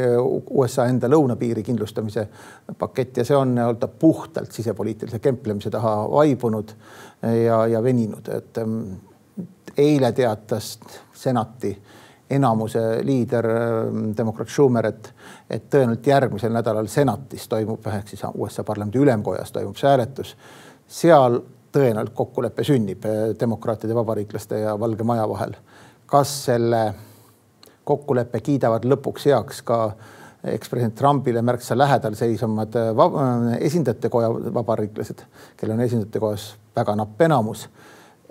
USA 0.55 0.87
enda 0.91 1.09
lõunapiiri 1.11 1.63
kindlustamise 1.63 2.27
pakett 2.79 3.21
ja 3.21 3.27
see 3.27 3.39
on 3.39 3.55
nii-öelda 3.55 3.87
puhtalt 3.87 4.51
sisepoliitilise 4.51 5.19
kemplemise 5.19 5.71
taha 5.71 5.95
vaibunud 6.11 6.75
ja, 7.45 7.65
ja 7.71 7.83
veninud, 7.83 8.27
et 8.35 8.61
mm, 8.65 9.47
eile 9.77 10.11
teatas 10.15 10.73
senati 11.13 11.75
enamuse 12.35 12.81
liider, 13.05 13.47
ähm, 13.49 14.11
demokraat 14.17 14.49
Schumer, 14.49 14.87
et, 14.87 15.13
et 15.49 15.69
tõenäoliselt 15.69 16.07
järgmisel 16.07 16.53
nädalal 16.55 16.87
senatis 16.91 17.47
toimub 17.51 17.87
ehk 17.87 18.13
siis 18.13 18.23
USA 18.33 18.63
parlamendi 18.67 19.01
ülemkojas 19.01 19.51
toimub 19.51 19.79
see 19.79 19.89
hääletus. 19.89 20.35
seal 20.87 21.41
tõenäoliselt 21.71 22.15
kokkulepe 22.15 22.63
sünnib 22.67 23.05
äh, 23.05 23.35
demokraatide, 23.39 23.95
vabariiklaste 23.95 24.63
ja 24.65 24.79
Valge 24.79 25.03
Maja 25.03 25.29
vahel. 25.29 25.55
kas 26.05 26.31
selle 26.45 26.93
kokkuleppe 27.83 28.39
kiidavad 28.39 28.85
lõpuks 28.85 29.25
heaks 29.25 29.61
ka 29.61 29.91
ekspresident 30.43 30.95
Trumpile 30.95 31.41
märksa 31.41 31.77
lähedal 31.77 32.15
seisvad 32.17 32.75
esindajate 33.59 34.09
koja 34.09 34.29
vabariiklased, 34.53 35.21
kellel 35.57 35.77
on 35.77 35.83
esindajate 35.85 36.19
kojas 36.19 36.47
väga 36.75 36.95
napp 36.97 37.21
enamus 37.21 37.67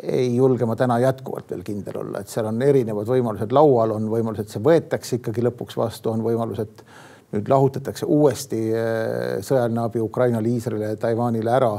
ei 0.02 0.36
julge 0.36 0.66
ma 0.66 0.76
täna 0.76 0.98
jätkuvalt 1.02 1.50
veel 1.50 1.62
kindel 1.66 2.00
olla, 2.02 2.20
et 2.20 2.32
seal 2.32 2.48
on 2.48 2.62
erinevad 2.62 3.08
võimalused 3.08 3.52
laual, 3.52 3.94
on 3.96 4.08
võimalus, 4.10 4.44
et 4.44 4.52
see 4.52 4.62
võetakse 4.64 5.18
ikkagi 5.18 5.44
lõpuks 5.44 5.76
vastu, 5.76 6.12
on 6.12 6.24
võimalus, 6.24 6.62
et 6.62 6.84
nüüd 7.30 7.50
lahutatakse 7.50 8.06
uuesti 8.10 8.60
eh, 8.74 9.36
sõjaline 9.46 9.84
abi 9.84 10.00
Ukrainale, 10.02 10.50
Iisraelile, 10.50 10.96
Taiwanile 11.00 11.52
ära 11.54 11.70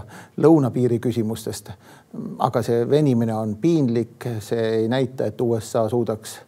lõunapiiri 0.44 1.00
küsimustest. 1.04 1.74
aga 2.40 2.62
see 2.64 2.86
venimine 2.90 3.36
on 3.36 3.56
piinlik, 3.56 4.28
see 4.40 4.64
ei 4.82 4.88
näita, 4.92 5.26
et 5.26 5.42
USA 5.42 5.88
suudaks 5.90 6.40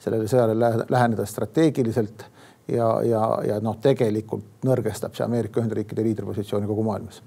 sellele 0.00 0.28
sõjale 0.28 0.54
läheneda 0.88 1.26
strateegiliselt 1.26 2.24
ja, 2.68 3.02
ja, 3.04 3.24
ja 3.46 3.60
noh, 3.60 3.76
tegelikult 3.82 4.64
nõrgestab 4.64 5.16
see 5.16 5.24
Ameerika 5.24 5.60
Ühendriikide 5.60 6.04
liidripositsiooni 6.04 6.68
kogu 6.68 6.84
maailmas 6.86 7.22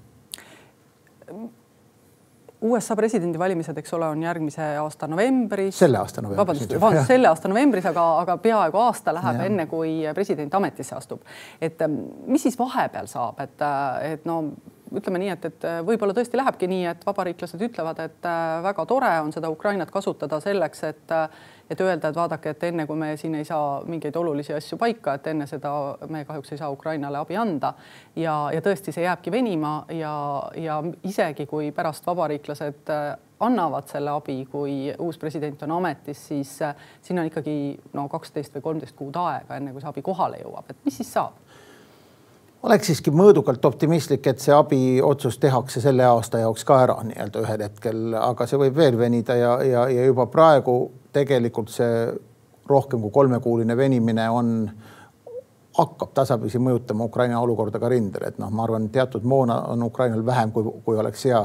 USA 2.64 2.96
presidendivalimised, 2.96 3.76
eks 3.78 3.92
ole, 3.96 4.08
on 4.08 4.22
järgmise 4.22 4.66
aasta 4.80 5.08
novembris. 5.10 5.78
selle 5.78 5.98
aasta 6.00 6.22
novembris. 6.24 6.40
vabandust, 6.40 6.76
vabandust, 6.80 7.10
selle 7.12 7.28
aasta 7.28 7.50
novembris, 7.52 7.88
aga, 7.90 8.04
aga 8.22 8.36
peaaegu 8.44 8.80
aasta 8.80 9.14
läheb 9.14 9.40
ja. 9.42 9.48
enne, 9.50 9.66
kui 9.70 9.96
president 10.16 10.54
ametisse 10.54 10.96
astub. 10.96 11.20
et 11.60 11.84
mis 12.26 12.42
siis 12.42 12.58
vahepeal 12.58 13.10
saab, 13.10 13.40
et, 13.44 13.66
et 14.12 14.24
no 14.28 14.40
ütleme 14.98 15.20
nii, 15.22 15.32
et, 15.34 15.48
et 15.50 15.66
võib-olla 15.86 16.14
tõesti 16.16 16.38
lähebki 16.38 16.68
nii, 16.70 16.84
et 16.92 17.04
vabariiklased 17.06 17.60
ütlevad, 17.68 18.00
et 18.04 18.28
äh, 18.28 18.44
väga 18.64 18.86
tore 18.90 19.10
on 19.24 19.32
seda 19.34 19.50
Ukrainat 19.52 19.92
kasutada 19.94 20.40
selleks, 20.44 20.84
et 20.90 21.18
et 21.70 21.80
öelda, 21.80 22.08
et 22.08 22.16
vaadake, 22.16 22.50
et 22.52 22.64
enne 22.68 22.84
kui 22.86 22.96
me 23.00 23.14
siin 23.16 23.34
ei 23.38 23.44
saa 23.48 23.78
mingeid 23.88 24.16
olulisi 24.20 24.52
asju 24.52 24.76
paika, 24.78 25.14
et 25.16 25.30
enne 25.32 25.46
seda 25.48 25.72
me 26.12 26.24
kahjuks 26.28 26.52
ei 26.52 26.60
saa 26.60 26.70
Ukrainale 26.70 27.18
abi 27.18 27.38
anda 27.40 27.72
ja, 28.16 28.34
ja 28.52 28.60
tõesti, 28.64 28.92
see 28.92 29.06
jääbki 29.06 29.32
venima 29.32 29.78
ja, 29.88 30.14
ja 30.60 30.82
isegi 31.08 31.46
kui 31.48 31.70
pärast 31.72 32.06
vabariiklased 32.06 32.92
äh, 32.92 33.06
annavad 33.44 33.88
selle 33.90 34.12
abi, 34.12 34.36
kui 34.50 34.92
uus 34.98 35.18
president 35.18 35.62
on 35.66 35.78
ametis, 35.78 36.20
siis 36.28 36.52
äh, 36.62 36.76
siin 37.02 37.18
on 37.18 37.30
ikkagi 37.30 37.56
no 37.96 38.08
kaksteist 38.12 38.58
või 38.58 38.68
kolmteist 38.68 38.96
kuud 38.98 39.16
aega, 39.24 39.56
enne 39.56 39.72
kui 39.72 39.82
see 39.82 39.92
abi 39.94 40.04
kohale 40.04 40.44
jõuab, 40.44 40.68
et 40.70 40.84
mis 40.84 41.00
siis 41.00 41.12
saab? 41.16 41.40
Oleks 42.64 42.88
siiski 42.88 43.12
mõõdukalt 43.12 43.64
optimistlik, 43.68 44.26
et 44.26 44.40
see 44.40 44.54
abiotsus 44.56 45.36
tehakse 45.42 45.82
selle 45.84 46.06
aasta 46.08 46.40
jaoks 46.40 46.64
ka 46.64 46.80
ära 46.86 46.96
nii-öelda 47.04 47.42
ühel 47.44 47.64
hetkel, 47.66 48.02
aga 48.16 48.46
see 48.48 48.60
võib 48.60 48.78
veel 48.78 48.98
venida 48.98 49.36
ja, 49.36 49.52
ja, 49.64 49.84
ja 49.92 50.06
juba 50.08 50.26
praegu 50.32 50.78
tegelikult 51.12 51.72
see 51.72 52.06
rohkem 52.68 53.02
kui 53.04 53.12
kolmekuuline 53.12 53.76
venimine 53.76 54.24
on, 54.32 54.50
hakkab 55.76 56.14
tasapisi 56.16 56.60
mõjutama 56.62 57.08
Ukraina 57.10 57.40
olukorda 57.44 57.80
ka 57.82 57.90
rindel, 57.92 58.28
et 58.30 58.40
noh, 58.40 58.52
ma 58.54 58.64
arvan, 58.64 58.88
teatud 58.94 59.26
moona 59.28 59.60
on 59.74 59.82
Ukrainal 59.84 60.24
vähem, 60.26 60.52
kui, 60.54 60.64
kui 60.86 60.98
oleks 60.98 61.26
hea. 61.28 61.44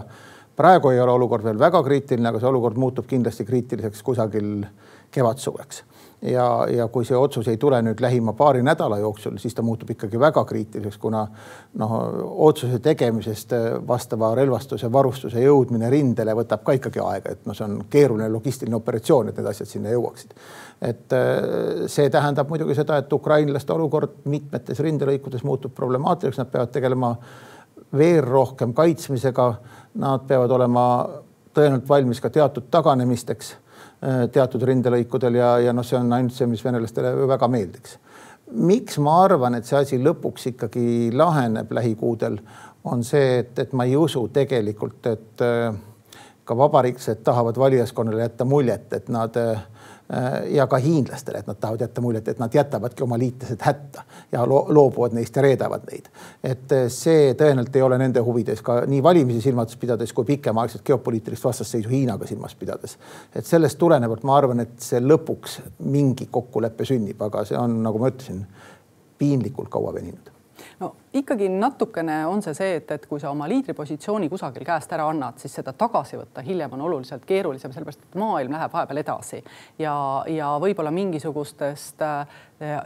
praegu 0.56 0.90
ei 0.90 1.00
ole 1.00 1.12
olukord 1.12 1.44
veel 1.44 1.60
väga 1.60 1.84
kriitiline, 1.84 2.30
aga 2.30 2.40
see 2.40 2.48
olukord 2.48 2.78
muutub 2.78 3.08
kindlasti 3.08 3.46
kriitiliseks 3.48 4.04
kusagil 4.04 4.66
kevadsuveks 5.12 5.84
ja, 6.22 6.68
ja 6.70 6.88
kui 6.88 7.06
see 7.08 7.18
otsus 7.18 7.48
ei 7.48 7.58
tule 7.58 7.80
nüüd 7.84 8.02
lähima 8.04 8.34
paari 8.38 8.62
nädala 8.64 8.98
jooksul, 9.00 9.38
siis 9.40 9.56
ta 9.56 9.64
muutub 9.64 9.90
ikkagi 9.94 10.20
väga 10.20 10.44
kriitiliseks, 10.46 10.98
kuna 11.00 11.26
noh, 11.80 11.94
otsuse 12.48 12.80
tegemisest 12.84 13.54
vastava 13.88 14.34
relvastuse, 14.36 14.92
varustuse 14.92 15.44
jõudmine 15.44 15.90
rindele 15.90 16.36
võtab 16.36 16.66
ka 16.68 16.76
ikkagi 16.78 17.04
aega, 17.04 17.36
et 17.36 17.48
noh, 17.48 17.56
see 17.56 17.68
on 17.68 17.78
keeruline 17.90 18.30
logistiline 18.34 18.76
operatsioon, 18.76 19.30
et 19.30 19.40
need 19.40 19.52
asjad 19.54 19.72
sinna 19.72 19.94
jõuaksid. 19.96 20.36
et 20.82 21.14
äh, 21.14 21.88
see 21.88 22.10
tähendab 22.10 22.50
muidugi 22.50 22.76
seda, 22.76 22.98
et 22.98 23.14
ukrainlaste 23.14 23.74
olukord 23.74 24.20
mitmetes 24.26 24.80
rindelõikudes 24.80 25.44
muutub 25.44 25.74
problemaatiliseks, 25.76 26.38
nad 26.44 26.52
peavad 26.52 26.72
tegelema 26.72 27.16
veel 27.98 28.22
rohkem 28.24 28.74
kaitsmisega, 28.74 29.54
nad 30.00 30.28
peavad 30.28 30.52
olema 30.52 30.86
tõenäoliselt 31.56 31.90
valmis 31.90 32.22
ka 32.22 32.30
teatud 32.30 32.70
taganemisteks 32.72 33.56
teatud 34.32 34.64
rindelõikudel 34.64 35.36
ja, 35.36 35.48
ja 35.60 35.74
noh, 35.76 35.84
see 35.84 35.98
on 36.00 36.14
ainult 36.16 36.32
see, 36.32 36.48
mis 36.48 36.62
venelastele 36.64 37.12
väga 37.28 37.50
meeldiks. 37.52 37.98
miks 38.52 38.98
ma 39.04 39.18
arvan, 39.26 39.56
et 39.56 39.68
see 39.68 39.78
asi 39.78 40.00
lõpuks 40.00 40.48
ikkagi 40.54 41.12
laheneb 41.14 41.72
lähikuudel, 41.76 42.40
on 42.88 43.04
see, 43.04 43.42
et, 43.42 43.60
et 43.60 43.74
ma 43.74 43.86
ei 43.86 43.98
usu 44.00 44.24
tegelikult, 44.34 45.12
et 45.12 45.44
äh, 45.44 45.76
ka 46.48 46.58
vabariiklased 46.58 47.20
tahavad 47.28 47.60
valijaskonnale 47.60 48.24
jätta 48.24 48.48
muljet, 48.48 48.88
et 48.94 49.12
nad 49.12 49.36
äh, 49.38 49.60
Äh, 49.60 49.79
ja 50.50 50.66
ka 50.68 50.78
hiinlastele, 50.82 51.38
et 51.38 51.48
nad 51.48 51.58
tahavad 51.62 51.82
jätta 51.82 52.02
muljet, 52.02 52.28
et 52.28 52.40
nad 52.40 52.54
jätavadki 52.54 53.04
oma 53.04 53.18
liitlased 53.20 53.62
hätta 53.62 54.04
ja 54.32 54.46
loobuvad 54.48 55.14
neist 55.14 55.36
ja 55.36 55.42
reedavad 55.46 55.86
neid. 55.92 56.10
et 56.44 56.72
äh, 56.72 56.88
see 56.90 57.36
tõenäoliselt 57.38 57.76
ei 57.76 57.86
ole 57.86 58.00
nende 58.02 58.24
huvides 58.26 58.64
ka 58.66 58.80
nii 58.90 59.04
valimisi 59.04 59.42
silmas 59.42 59.78
pidades 59.78 60.14
kui 60.14 60.26
pikemaaegset 60.26 60.82
geopoliitilist 60.86 61.46
vastasseisu 61.46 61.90
Hiinaga 61.90 62.28
silmas 62.28 62.56
pidades. 62.56 62.98
et 63.36 63.46
sellest 63.46 63.78
tulenevalt 63.78 64.24
ma 64.24 64.38
arvan, 64.38 64.66
et 64.66 64.74
see 64.82 65.00
lõpuks 65.00 65.60
mingi 65.86 66.28
kokkulepe 66.32 66.90
sünnib, 66.90 67.22
aga 67.22 67.46
see 67.46 67.58
on, 67.58 67.78
nagu 67.84 68.02
ma 68.02 68.10
ütlesin, 68.10 68.44
piinlikult 69.18 69.70
kaua 69.70 69.94
veninud 69.94 70.39
no 70.80 70.96
ikkagi 71.14 71.50
natukene 71.50 72.26
on 72.28 72.42
see 72.44 72.54
see, 72.56 72.76
et, 72.80 72.92
et 72.92 73.06
kui 73.10 73.20
sa 73.20 73.32
oma 73.34 73.48
liidripositsiooni 73.52 74.30
kusagil 74.32 74.64
käest 74.68 74.92
ära 74.96 75.08
annad, 75.12 75.40
siis 75.42 75.58
seda 75.60 75.74
tagasi 75.76 76.20
võtta 76.20 76.44
hiljem 76.46 76.76
on 76.78 76.84
oluliselt 76.88 77.26
keerulisem, 77.28 77.74
sellepärast 77.76 78.06
et 78.06 78.20
maailm 78.20 78.54
läheb 78.56 78.74
vahepeal 78.74 79.02
edasi 79.02 79.42
ja, 79.82 79.96
ja 80.30 80.52
võib-olla 80.62 80.94
mingisugustest 80.96 82.04
äh, 82.06 82.38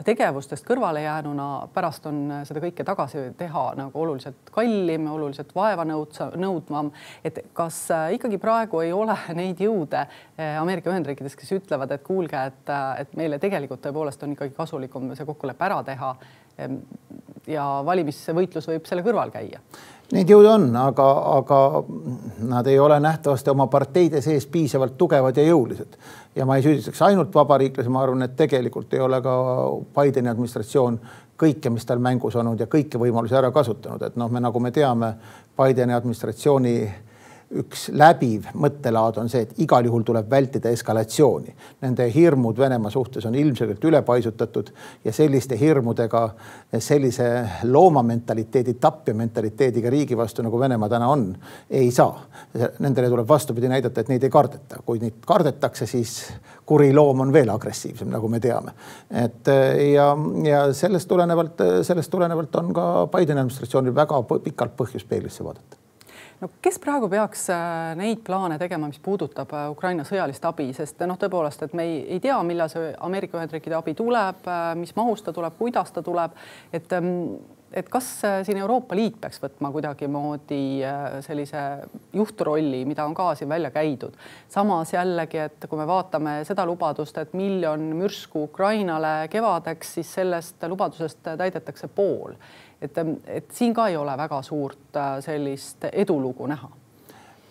tegevustest 0.06 0.66
kõrvale 0.66 1.04
jäänuna 1.04 1.68
pärast 1.74 2.08
on 2.10 2.22
seda 2.48 2.64
kõike 2.64 2.86
tagasi 2.88 3.28
teha 3.38 3.66
nagu 3.78 4.02
oluliselt 4.06 4.50
kallim, 4.54 5.08
oluliselt 5.14 5.54
vaeva 5.56 5.86
nõudsa, 5.86 6.32
nõudvam. 6.40 6.94
et 7.24 7.44
kas 7.54 7.84
äh, 7.92 8.14
ikkagi 8.18 8.42
praegu 8.42 8.82
ei 8.86 8.94
ole 8.94 9.18
neid 9.40 9.62
jõude 9.62 10.06
äh, 10.06 10.58
Ameerika 10.62 10.90
Ühendriikides, 10.94 11.38
kes 11.38 11.54
ütlevad, 11.60 11.94
et 11.94 12.08
kuulge, 12.08 12.48
et, 12.50 12.74
et 13.04 13.16
meile 13.20 13.40
tegelikult 13.44 13.86
tõepoolest 13.86 14.26
on 14.26 14.34
ikkagi 14.38 14.58
kasulikum 14.58 15.14
see 15.14 15.30
kokkulepe 15.30 15.70
ära 15.70 15.84
teha 15.86 16.16
ehm, 16.58 16.82
ja 17.48 17.66
valimisvõitlus 17.86 18.68
võib 18.70 18.88
selle 18.88 19.04
kõrval 19.06 19.32
käia. 19.34 19.60
Neid 20.14 20.30
jõude 20.30 20.50
on, 20.52 20.66
aga, 20.78 21.06
aga 21.40 21.60
nad 22.46 22.68
ei 22.70 22.78
ole 22.80 23.00
nähtavasti 23.02 23.50
oma 23.50 23.66
parteide 23.72 24.22
sees 24.22 24.46
piisavalt 24.52 24.98
tugevad 24.98 25.38
ja 25.38 25.46
jõulised. 25.48 25.96
ja 26.36 26.46
ma 26.46 26.58
ei 26.58 26.64
süüdistaks 26.64 27.02
ainult 27.02 27.34
vabariiklasi, 27.36 27.90
ma 27.90 28.04
arvan, 28.04 28.22
et 28.22 28.36
tegelikult 28.36 28.94
ei 28.94 29.00
ole 29.00 29.22
ka 29.22 29.34
Bideni 29.96 30.30
administratsioon 30.30 31.00
kõike, 31.40 31.70
mis 31.70 31.86
tal 31.86 32.00
mängus 32.00 32.36
olnud 32.36 32.60
ja 32.60 32.68
kõiki 32.68 33.00
võimalusi 33.00 33.36
ära 33.36 33.52
kasutanud, 33.52 34.02
et 34.02 34.16
noh, 34.16 34.30
me 34.30 34.40
nagu 34.44 34.60
me 34.60 34.72
teame, 34.72 35.14
Bideni 35.58 35.94
administratsiooni 35.94 36.76
üks 37.60 37.88
läbiv 37.94 38.48
mõttelaad 38.58 39.18
on 39.22 39.30
see, 39.32 39.44
et 39.46 39.60
igal 39.64 39.86
juhul 39.86 40.04
tuleb 40.06 40.30
vältida 40.30 40.72
eskalatsiooni. 40.74 41.54
Nende 41.84 42.08
hirmud 42.14 42.58
Venemaa 42.60 42.92
suhtes 42.94 43.26
on 43.30 43.36
ilmselgelt 43.38 43.84
ülepaisutatud 43.86 44.72
ja 45.06 45.14
selliste 45.14 45.58
hirmudega, 45.60 46.24
sellise 46.80 47.28
loomamentaliteedi, 47.70 48.76
tapja 48.82 49.16
mentaliteediga 49.18 49.92
riigi 49.94 50.18
vastu, 50.18 50.46
nagu 50.46 50.60
Venemaa 50.60 50.90
täna 50.90 51.10
on, 51.14 51.28
ei 51.70 51.92
saa. 51.92 52.26
Nendele 52.80 53.12
tuleb 53.12 53.30
vastupidi 53.30 53.70
näidata, 53.72 54.02
et 54.02 54.10
neid 54.14 54.24
ei 54.24 54.34
kardeta. 54.34 54.82
kui 54.86 55.00
neid 55.00 55.22
kardetakse, 55.26 55.86
siis 55.88 56.18
kuri 56.66 56.94
loom 56.94 57.22
on 57.24 57.34
veel 57.34 57.50
agressiivsem, 57.50 58.10
nagu 58.10 58.28
me 58.28 58.40
teame. 58.40 58.74
et 59.10 59.48
ja, 59.94 60.10
ja 60.44 60.66
sellest 60.74 61.08
tulenevalt, 61.08 61.62
sellest 61.84 62.12
tulenevalt 62.12 62.56
on 62.56 62.74
ka 62.74 62.90
Bideni 63.14 63.40
administratsioonil 63.40 63.96
väga 63.96 64.24
pikalt 64.44 64.76
põhjust 64.78 65.10
peeglisse 65.10 65.44
vaadata 65.44 65.83
no 66.42 66.50
kes 66.62 66.80
praegu 66.84 67.10
peaks 67.12 67.48
äh, 67.54 67.94
neid 68.00 68.24
plaane 68.26 68.58
tegema, 68.62 68.90
mis 68.92 69.02
puudutab 69.04 69.54
äh, 69.54 69.70
Ukraina 69.74 70.06
sõjalist 70.08 70.46
abi, 70.50 70.70
sest 70.76 71.04
noh, 71.08 71.20
tõepoolest, 71.20 71.66
et 71.68 71.74
me 71.78 71.86
ei, 71.88 71.98
ei 72.16 72.24
tea, 72.24 72.38
millal 72.48 72.72
see 72.72 72.94
Ameerika 73.06 73.40
Ühendriikide 73.40 73.78
abi 73.80 73.96
tuleb, 73.98 74.46
äh, 74.48 74.70
mis 74.80 74.96
mahus 74.98 75.26
ta 75.26 75.34
tuleb, 75.36 75.58
kuidas 75.60 75.94
ta 75.94 76.04
tuleb, 76.06 76.38
et 76.74 76.98
ähm, 76.98 77.14
et 77.74 77.90
kas 77.90 78.08
siin 78.46 78.58
Euroopa 78.58 78.96
Liit 78.96 79.20
peaks 79.22 79.42
võtma 79.44 79.72
kuidagimoodi 79.74 80.82
sellise 81.26 81.62
juhtrolli, 82.14 82.84
mida 82.86 83.06
on 83.06 83.16
ka 83.18 83.32
siin 83.36 83.50
välja 83.50 83.72
käidud. 83.74 84.14
samas 84.50 84.94
jällegi, 84.94 85.38
et 85.38 85.70
kui 85.70 85.80
me 85.80 85.88
vaatame 85.88 86.40
seda 86.46 86.66
lubadust, 86.66 87.18
et 87.18 87.34
miljon 87.34 87.82
mürsku 87.98 88.44
Ukrainale 88.50 89.28
kevadeks, 89.30 89.94
siis 89.98 90.14
sellest 90.14 90.64
lubadusest 90.70 91.34
täidetakse 91.38 91.88
pool 91.88 92.38
et, 92.84 92.98
et 93.28 93.52
siin 93.52 93.74
ka 93.74 93.88
ei 93.88 93.98
ole 93.98 94.16
väga 94.18 94.42
suurt 94.46 94.98
äh, 95.00 95.18
sellist 95.24 95.88
edulugu 95.92 96.48
näha 96.52 96.70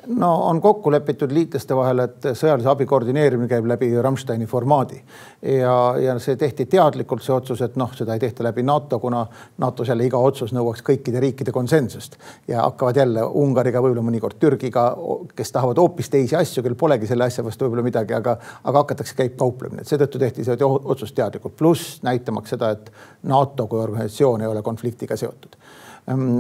no 0.07 0.47
on 0.47 0.61
kokku 0.61 0.91
lepitud 0.91 1.31
liitlaste 1.33 1.77
vahel, 1.77 2.03
et 2.05 2.27
sõjalise 2.39 2.69
abi 2.71 2.87
koordineerimine 2.89 3.49
käib 3.51 3.67
läbi 3.69 3.91
Rammsteini 4.03 4.47
formaadi. 4.51 4.99
Ja, 5.43 5.75
ja 6.01 6.17
see 6.23 6.37
tehti 6.41 6.67
teadlikult, 6.71 7.23
see 7.23 7.35
otsus, 7.35 7.63
et 7.63 7.77
noh, 7.81 7.93
seda 7.97 8.17
ei 8.17 8.23
tehta 8.23 8.45
läbi 8.47 8.65
NATO, 8.67 8.99
kuna 9.03 9.25
NATO-s 9.63 9.93
jälle 9.93 10.07
iga 10.09 10.19
otsus 10.19 10.55
nõuaks 10.55 10.83
kõikide 10.87 11.23
riikide 11.23 11.55
konsensust. 11.55 12.19
Ja 12.49 12.65
hakkavad 12.67 12.99
jälle 12.99 13.27
Ungariga, 13.43 13.83
võib-olla 13.85 14.05
mõnikord 14.07 14.39
Türgiga, 14.43 14.89
kes 15.37 15.55
tahavad 15.55 15.79
hoopis 15.83 16.11
teisi 16.11 16.37
asju, 16.39 16.65
kel 16.67 16.77
polegi 16.79 17.11
selle 17.11 17.29
asja 17.29 17.45
vastu 17.47 17.67
võib-olla 17.67 17.87
midagi, 17.87 18.17
aga, 18.19 18.37
aga 18.65 18.85
hakatakse, 18.85 19.17
käib 19.19 19.39
kauplemine, 19.39 19.83
et 19.85 19.93
seetõttu 19.93 20.23
tehti 20.23 20.47
see 20.47 20.59
otsus 20.67 21.15
teadlikult, 21.15 21.57
pluss 21.59 22.01
näitamaks 22.07 22.57
seda, 22.57 22.73
et 22.75 22.91
NATO 23.31 23.69
kui 23.71 23.81
organisatsioon 23.83 24.43
ei 24.43 24.51
ole 24.51 24.63
konfliktiga 24.67 25.17
seotud. 25.17 25.57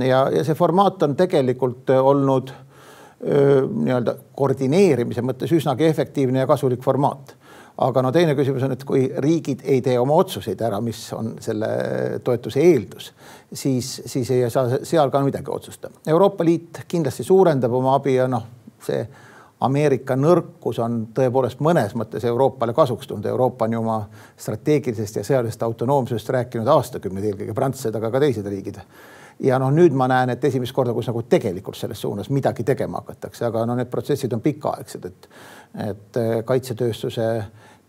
ja, 0.06 0.26
ja 0.34 0.42
see 0.44 0.54
formaat 0.58 1.02
on 1.06 1.14
tegelikult 1.16 1.90
olnud 1.94 2.50
nii-öelda 3.22 4.16
koordineerimise 4.34 5.22
mõttes 5.22 5.52
üsnagi 5.54 5.86
efektiivne 5.86 6.42
ja 6.42 6.46
kasulik 6.50 6.82
formaat. 6.82 7.36
aga 7.82 8.02
no 8.02 8.10
teine 8.12 8.34
küsimus 8.36 8.62
on, 8.66 8.74
et 8.74 8.82
kui 8.84 9.06
riigid 9.24 9.62
ei 9.64 9.80
tee 9.82 9.94
oma 9.98 10.14
otsuseid 10.20 10.60
ära, 10.60 10.80
mis 10.84 10.98
on 11.16 11.32
selle 11.40 11.68
toetuse 12.24 12.60
eeldus, 12.60 13.12
siis, 13.52 14.02
siis 14.06 14.30
ei 14.30 14.50
saa 14.50 14.82
seal 14.84 15.10
ka 15.10 15.22
midagi 15.24 15.50
otsustada. 15.50 15.94
Euroopa 16.06 16.44
Liit 16.44 16.82
kindlasti 16.88 17.24
suurendab 17.24 17.72
oma 17.72 17.94
abi 17.96 18.18
ja 18.18 18.28
noh, 18.28 18.44
see 18.82 19.06
Ameerika 19.62 20.16
nõrkus 20.18 20.80
on 20.82 21.04
tõepoolest 21.14 21.60
mõnes 21.62 21.94
mõttes 21.94 22.24
Euroopale 22.26 22.74
kasuks 22.74 23.06
tulnud. 23.06 23.26
Euroopa 23.30 23.68
on 23.68 23.76
ju 23.76 23.80
oma 23.80 23.98
strateegilisest 24.36 25.20
ja 25.20 25.26
sõjalisest 25.26 25.62
autonoomsusest 25.62 26.32
rääkinud 26.34 26.68
aastakümneid, 26.68 27.28
eelkõige 27.30 27.54
prantslased, 27.54 27.94
aga 27.96 28.10
ka 28.10 28.22
teised 28.24 28.46
riigid 28.50 28.82
ja 29.40 29.58
noh, 29.58 29.72
nüüd 29.74 29.94
ma 29.96 30.08
näen, 30.10 30.34
et 30.34 30.44
esimest 30.44 30.74
korda, 30.76 30.94
kus 30.94 31.08
nagu 31.10 31.22
tegelikult 31.22 31.78
selles 31.78 32.00
suunas 32.00 32.30
midagi 32.30 32.64
tegema 32.64 33.02
hakatakse, 33.02 33.44
aga 33.48 33.66
no 33.66 33.76
need 33.78 33.90
protsessid 33.90 34.32
on 34.32 34.40
pikaaegsed, 34.44 35.04
et, 35.10 35.28
et 35.88 36.20
äh, 36.20 36.32
kaitsetööstuse 36.44 37.28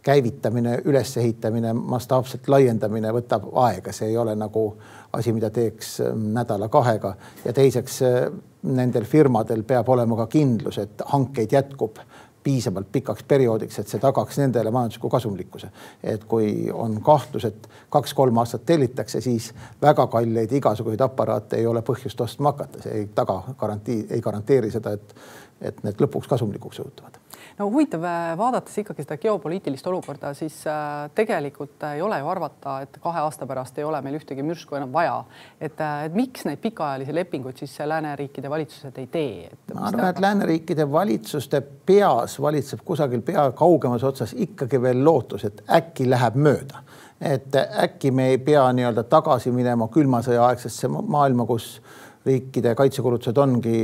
käivitamine, 0.04 0.82
ülesehitamine, 0.86 1.74
mastaapselt 1.74 2.48
laiendamine 2.52 3.12
võtab 3.16 3.46
aega, 3.64 3.94
see 3.96 4.10
ei 4.12 4.18
ole 4.20 4.36
nagu 4.36 4.66
asi, 5.14 5.32
mida 5.34 5.50
teeks 5.54 6.00
ähm, 6.04 6.26
nädala-kahega 6.36 7.14
ja 7.46 7.54
teiseks 7.56 8.02
äh, 8.04 8.26
nendel 8.64 9.08
firmadel 9.08 9.64
peab 9.68 9.90
olema 9.90 10.18
ka 10.24 10.28
kindlus, 10.32 10.80
et 10.84 11.04
hankeid 11.14 11.56
jätkub 11.56 12.02
piisavalt 12.44 12.92
pikaks 12.92 13.24
perioodiks, 13.28 13.80
et 13.80 13.88
see 13.88 14.02
tagaks 14.04 14.38
nendele 14.42 14.72
majandusliku 14.72 15.10
kasumlikkuse. 15.10 15.70
et 16.04 16.24
kui 16.24 16.70
on 16.74 17.02
kahtlus, 17.02 17.46
et 17.46 17.70
kaks-kolm 17.90 18.38
aastat 18.38 18.66
tellitakse, 18.66 19.22
siis 19.22 19.54
väga 19.82 20.08
kalleid 20.08 20.52
igasuguseid 20.52 21.02
aparaate 21.02 21.58
ei 21.58 21.68
ole 21.68 21.82
põhjust 21.82 22.22
ostma 22.22 22.52
hakata, 22.54 22.82
see 22.84 23.00
ei 23.00 23.10
taga 23.16 23.42
garantii, 23.58 24.06
ei 24.10 24.22
garanteeri 24.22 24.72
seda, 24.72 24.94
et, 24.94 25.16
et 25.62 25.84
need 25.84 26.02
lõpuks 26.04 26.30
kasumlikuks 26.30 26.80
osutuvad 26.80 27.23
no 27.58 27.68
huvitav, 27.70 28.04
äh, 28.04 28.38
vaadates 28.38 28.78
ikkagi 28.82 29.06
seda 29.06 29.18
geopoliitilist 29.22 29.88
olukorda, 29.88 30.34
siis 30.38 30.56
äh, 30.68 31.10
tegelikult 31.16 31.84
ei 31.94 32.02
ole 32.02 32.20
ju 32.20 32.30
arvata, 32.32 32.80
et 32.86 32.98
kahe 33.04 33.24
aasta 33.24 33.48
pärast 33.50 33.78
ei 33.78 33.88
ole 33.88 34.02
meil 34.06 34.18
ühtegi 34.20 34.46
mürsku 34.46 34.78
enam 34.80 34.94
vaja. 34.94 35.24
et, 35.62 35.80
äh, 35.82 36.06
et 36.08 36.18
miks 36.18 36.46
neid 36.46 36.62
pikaajalisi 36.64 37.16
lepinguid 37.16 37.62
siis 37.62 37.78
lääneriikide 37.86 38.50
valitsused 38.50 38.98
ei 38.98 39.08
tee? 39.08 39.52
ma 39.74 39.88
arvan, 39.88 40.10
et 40.10 40.20
lääneriikide 40.20 40.92
valitsuste 40.92 41.62
peas 41.62 42.40
valitseb 42.42 42.84
kusagil 42.86 43.22
pea 43.22 43.52
kaugemas 43.52 44.04
otsas 44.04 44.34
ikkagi 44.38 44.82
veel 44.82 45.04
lootus, 45.06 45.46
et 45.46 45.64
äkki 45.70 46.10
läheb 46.10 46.36
mööda 46.36 46.84
et 47.24 47.56
äkki 47.56 48.12
me 48.12 48.28
ei 48.34 48.38
pea 48.38 48.66
nii-öelda 48.76 49.06
tagasi 49.08 49.52
minema 49.56 49.88
külma 49.88 50.20
sõja 50.26 50.44
aegsesse 50.50 50.90
maailma, 50.92 51.46
kus 51.48 51.78
riikide 52.26 52.74
kaitsekulutused 52.78 53.38
ongi 53.38 53.78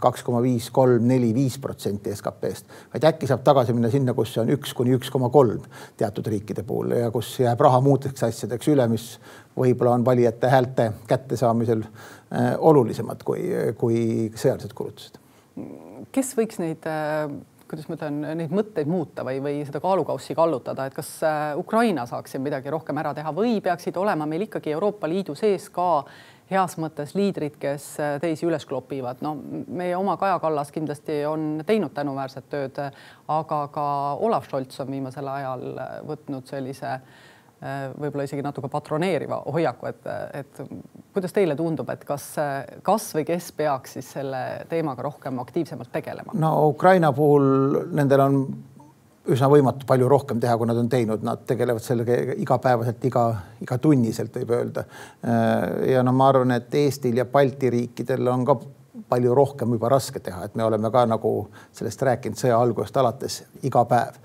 kaks 0.00 0.22
koma 0.26 0.42
viis, 0.44 0.68
kolm, 0.74 1.06
neli, 1.08 1.32
viis 1.34 1.58
protsenti 1.62 2.14
SKP-st, 2.14 2.76
vaid 2.94 3.06
äkki 3.10 3.28
saab 3.30 3.42
tagasi 3.46 3.74
minna 3.74 3.90
sinna, 3.92 4.14
kus 4.14 4.34
see 4.34 4.42
on 4.44 4.52
üks 4.54 4.74
kuni 4.78 4.94
üks 4.96 5.10
koma 5.12 5.32
kolm 5.34 5.64
teatud 5.98 6.30
riikide 6.30 6.64
puhul 6.66 6.94
ja 7.00 7.10
kus 7.14 7.34
jääb 7.42 7.60
raha 7.66 7.82
muudeks 7.84 8.28
asjadeks 8.28 8.70
üle, 8.72 8.86
mis 8.92 9.08
võib-olla 9.58 9.96
on 9.98 10.06
valijate 10.06 10.50
häälte 10.52 10.90
kättesaamisel 11.10 11.82
äh, 11.84 12.52
olulisemad 12.58 13.24
kui, 13.26 13.48
kui 13.78 14.02
sõjalised 14.34 14.76
kulutused. 14.78 15.18
kes 16.12 16.36
võiks 16.38 16.62
neid 16.62 16.86
äh 16.90 17.32
kuidas 17.72 17.88
ma 17.88 17.96
ütlen, 17.96 18.18
neid 18.36 18.50
mõtteid 18.52 18.88
muuta 18.90 19.24
või, 19.24 19.38
või 19.40 19.62
seda 19.64 19.80
kaalukaussi 19.80 20.34
kallutada, 20.36 20.84
et 20.84 20.92
kas 20.92 21.08
äh, 21.24 21.54
Ukraina 21.56 22.04
saaks 22.04 22.34
siin 22.34 22.44
midagi 22.44 22.68
rohkem 22.72 22.98
ära 23.00 23.14
teha 23.16 23.32
või 23.32 23.54
peaksid 23.64 23.96
olema 23.96 24.26
meil 24.28 24.44
ikkagi 24.44 24.74
Euroopa 24.74 25.08
Liidu 25.08 25.32
sees 25.38 25.70
ka 25.72 25.86
heas 26.52 26.76
mõttes 26.80 27.14
liidrid, 27.16 27.56
kes 27.60 27.88
äh, 28.00 28.14
teisi 28.22 28.46
üles 28.48 28.66
klopivad. 28.68 29.22
no 29.24 29.34
meie 29.66 29.96
oma 29.96 30.16
Kaja 30.20 30.38
Kallas 30.42 30.72
kindlasti 30.74 31.22
on 31.28 31.64
teinud 31.66 31.94
tänuväärset 31.96 32.48
tööd, 32.52 32.80
aga 33.28 33.60
ka 33.72 33.86
Olav 34.20 34.48
Scholz 34.48 34.80
on 34.84 34.90
viimasel 34.92 35.28
ajal 35.28 35.68
äh, 35.72 35.92
võtnud 36.08 36.48
sellise 36.50 36.90
äh, 36.92 37.86
võib-olla 37.96 38.26
isegi 38.28 38.44
natuke 38.44 38.70
patroneeriva 38.72 39.42
hoiaku, 39.52 39.90
et, 39.92 40.10
et 40.42 40.62
kuidas 41.14 41.34
teile 41.34 41.56
tundub, 41.58 41.88
et 41.92 42.04
kas, 42.08 42.32
kas 42.82 43.08
või 43.16 43.26
kes 43.28 43.52
peaks 43.56 43.98
siis 43.98 44.12
selle 44.18 44.42
teemaga 44.70 45.08
rohkem 45.08 45.40
aktiivsemalt 45.44 45.92
tegelema? 45.92 46.36
no 46.38 46.54
Ukraina 46.72 47.12
puhul 47.16 47.82
nendel 47.94 48.26
on 48.26 48.44
üsna 49.30 49.48
võimatu 49.50 49.86
palju 49.86 50.08
rohkem 50.10 50.40
teha, 50.42 50.56
kui 50.58 50.66
nad 50.66 50.78
on 50.78 50.88
teinud, 50.90 51.22
nad 51.26 51.44
tegelevad 51.46 51.84
sellega 51.84 52.34
igapäevaselt, 52.42 53.04
iga, 53.06 53.26
igatunniselt 53.62 54.34
võib 54.40 54.54
öelda. 54.56 54.84
ja 55.86 56.02
no 56.02 56.14
ma 56.16 56.30
arvan, 56.32 56.56
et 56.56 56.74
Eestil 56.74 57.20
ja 57.20 57.26
Balti 57.30 57.70
riikidel 57.70 58.26
on 58.32 58.44
ka 58.48 58.58
palju 59.12 59.34
rohkem 59.36 59.76
juba 59.76 59.92
raske 59.92 60.20
teha, 60.20 60.46
et 60.46 60.56
me 60.58 60.64
oleme 60.64 60.90
ka 60.90 61.04
nagu 61.06 61.32
sellest 61.72 62.02
rääkinud 62.08 62.40
sõja 62.40 62.58
algusest 62.58 62.98
alates 62.98 63.38
iga 63.62 63.84
päev. 63.88 64.18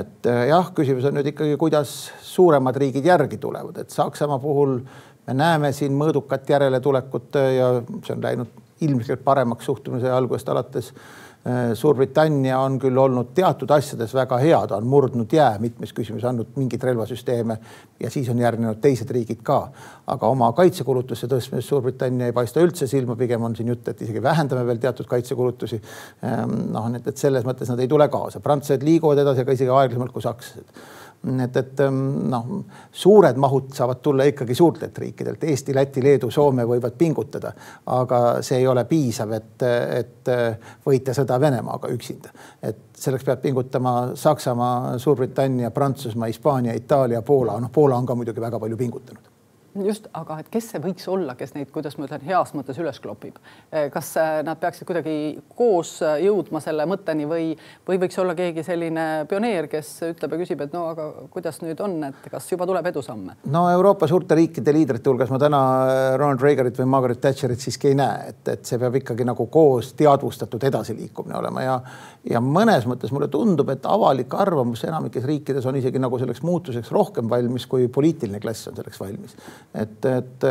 et 0.00 0.26
jah, 0.48 0.72
küsimus 0.76 1.06
on 1.08 1.16
nüüd 1.16 1.30
ikkagi, 1.32 1.60
kuidas 1.60 2.10
suuremad 2.24 2.76
riigid 2.76 3.04
järgi 3.04 3.38
tulevad, 3.40 3.76
et 3.80 3.90
Saksamaa 3.90 4.38
puhul 4.38 4.80
me 5.26 5.36
näeme 5.36 5.72
siin 5.72 5.92
mõõdukat 5.96 6.48
järeletulekut 6.48 7.36
ja 7.56 7.72
see 8.06 8.16
on 8.16 8.24
läinud 8.24 8.60
ilmselt 8.80 9.24
paremaks 9.24 9.68
suhtumise 9.68 10.08
algusest 10.10 10.48
alates 10.48 10.94
Äh, 10.94 11.29
Suurbritannia 11.74 12.58
on 12.60 12.74
küll 12.76 12.98
olnud 13.00 13.30
teatud 13.32 13.70
asjades 13.72 14.10
väga 14.12 14.36
hea, 14.42 14.58
ta 14.68 14.76
on 14.76 14.84
murdnud 14.90 15.32
jää 15.32 15.54
mitmes 15.62 15.94
küsimuses, 15.96 16.26
andnud 16.28 16.50
mingeid 16.60 16.82
relvasüsteeme 16.84 17.56
ja 18.00 18.10
siis 18.12 18.28
on 18.28 18.42
järgnenud 18.42 18.76
teised 18.84 19.08
riigid 19.10 19.40
ka. 19.42 19.70
aga 20.06 20.28
oma 20.28 20.50
kaitsekulutuste 20.52 21.30
tõstmises 21.32 21.68
Suurbritannia 21.72 22.28
ei 22.28 22.36
paista 22.36 22.60
üldse 22.60 22.86
silma, 22.86 23.16
pigem 23.16 23.42
on 23.48 23.56
siin 23.56 23.72
jutt, 23.72 23.88
et 23.88 24.02
isegi 24.02 24.22
vähendame 24.22 24.66
veel 24.66 24.82
teatud 24.82 25.08
kaitsekulutusi. 25.08 25.80
Ähm, 26.28 26.56
noh, 26.74 26.92
et, 26.96 27.08
et 27.08 27.16
selles 27.16 27.46
mõttes 27.48 27.72
nad 27.72 27.80
ei 27.80 27.88
tule 27.88 28.08
kaasa, 28.12 28.44
prantslased 28.44 28.84
liiguvad 28.84 29.24
edasi, 29.24 29.40
aga 29.40 29.56
isegi 29.56 29.72
aeglasemalt 29.72 30.12
kui 30.12 30.28
sakslased 30.28 30.82
et, 31.44 31.56
et 31.56 31.80
ähm, 31.84 32.00
noh, 32.32 32.52
suured 32.92 33.36
mahud 33.40 33.72
saavad 33.76 34.02
tulla 34.02 34.26
ikkagi 34.30 34.54
suurtelt 34.54 34.98
riikidelt, 34.98 35.44
Eesti, 35.44 35.74
Läti, 35.76 36.04
Leedu, 36.04 36.30
Soome 36.30 36.64
võivad 36.68 36.96
pingutada, 36.98 37.52
aga 37.86 38.20
see 38.46 38.60
ei 38.60 38.68
ole 38.70 38.84
piisav, 38.88 39.34
et, 39.36 39.66
et 40.00 40.30
võita 40.86 41.14
sõda 41.16 41.40
Venemaaga 41.40 41.90
üksinda. 41.92 42.32
et 42.62 42.86
selleks 43.00 43.24
peab 43.24 43.42
pingutama 43.42 44.12
Saksamaa, 44.14 44.98
Suurbritannia, 44.98 45.70
Prantsusmaa, 45.70 46.28
Hispaania, 46.28 46.76
Itaalia, 46.76 47.22
Poola, 47.22 47.60
noh, 47.60 47.72
Poola 47.72 47.96
on 47.96 48.06
ka 48.06 48.14
muidugi 48.14 48.40
väga 48.40 48.60
palju 48.60 48.76
pingutanud 48.76 49.29
just, 49.78 50.08
aga 50.16 50.38
et 50.40 50.48
kes 50.52 50.70
see 50.72 50.80
võiks 50.82 51.06
olla, 51.10 51.34
kes 51.38 51.54
neid, 51.54 51.70
kuidas 51.74 51.96
ma 51.98 52.06
ütlen, 52.06 52.22
heas 52.26 52.52
mõttes 52.56 52.78
üles 52.82 52.98
klopib. 53.02 53.38
Eh, 53.70 53.88
kas 53.92 54.12
eh, 54.18 54.40
nad 54.46 54.58
peaksid 54.60 54.88
kuidagi 54.88 55.14
koos 55.56 55.96
eh, 56.02 56.24
jõudma 56.26 56.62
selle 56.64 56.86
mõtteni 56.90 57.26
või, 57.30 57.52
või 57.86 58.00
võiks 58.02 58.18
olla 58.22 58.34
keegi 58.38 58.64
selline 58.66 59.06
pioneer, 59.30 59.68
kes 59.70 59.92
ütleb 60.10 60.34
ja 60.34 60.40
küsib, 60.42 60.64
et 60.64 60.74
no 60.74 60.86
aga 60.90 61.06
kuidas 61.32 61.60
nüüd 61.62 61.80
on, 61.84 61.98
et 62.10 62.30
kas 62.32 62.48
juba 62.50 62.66
tuleb 62.68 62.90
edusamme? 62.90 63.38
no 63.52 63.64
Euroopa 63.70 64.08
suurte 64.10 64.38
riikide 64.38 64.74
liidrite 64.74 65.10
hulgas 65.10 65.30
ma 65.30 65.38
täna 65.42 65.60
Ronald 66.18 66.42
Reaganit 66.44 66.78
või 66.80 66.90
Margaret 66.90 67.22
Thatcherit 67.22 67.62
siiski 67.62 67.92
ei 67.92 67.98
näe, 68.00 68.30
et, 68.34 68.42
et 68.50 68.66
see 68.66 68.80
peab 68.80 68.98
ikkagi 69.00 69.26
nagu 69.28 69.46
koos 69.52 69.92
teadvustatud 69.98 70.66
edasiliikumine 70.70 71.38
olema 71.38 71.66
ja 71.66 71.78
ja 72.30 72.42
mõnes 72.44 72.84
mõttes 72.88 73.12
mulle 73.14 73.30
tundub, 73.32 73.70
et 73.72 73.86
avalik 73.88 74.34
arvamus 74.36 74.82
enamikes 74.84 75.24
riikides 75.24 75.66
on 75.66 75.78
isegi 75.78 76.02
nagu 76.02 76.18
selleks 76.20 76.42
muutuseks 76.44 76.90
rohkem 76.92 77.30
valmis, 77.30 77.64
kui 77.70 77.88
poliitiline 77.88 78.40
klass 78.42 78.68
on 78.68 78.76
selleks 78.76 79.00
valmis 79.00 79.36
et, 79.74 80.04
et, 80.04 80.46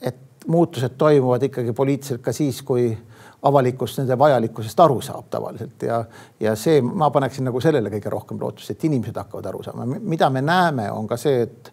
et 0.00 0.46
muutused 0.46 0.96
toimuvad 0.98 1.42
ikkagi 1.48 1.72
poliitiliselt 1.72 2.22
ka 2.22 2.32
siis, 2.32 2.62
kui 2.62 2.90
avalikkus 3.46 3.98
nende 4.00 4.18
vajalikkusest 4.18 4.80
aru 4.80 5.00
saab 5.04 5.28
tavaliselt 5.30 5.82
ja, 5.82 6.00
ja 6.40 6.54
see, 6.58 6.80
ma 6.82 7.10
paneksin 7.14 7.46
nagu 7.46 7.60
sellele 7.62 7.92
kõige 7.92 8.10
rohkem 8.12 8.40
lootust, 8.40 8.72
et 8.72 8.84
inimesed 8.88 9.16
hakkavad 9.16 9.50
aru 9.52 9.62
saama. 9.62 9.86
mida 9.86 10.30
me 10.30 10.42
näeme, 10.42 10.90
on 10.90 11.06
ka 11.06 11.18
see, 11.20 11.42
et 11.42 11.72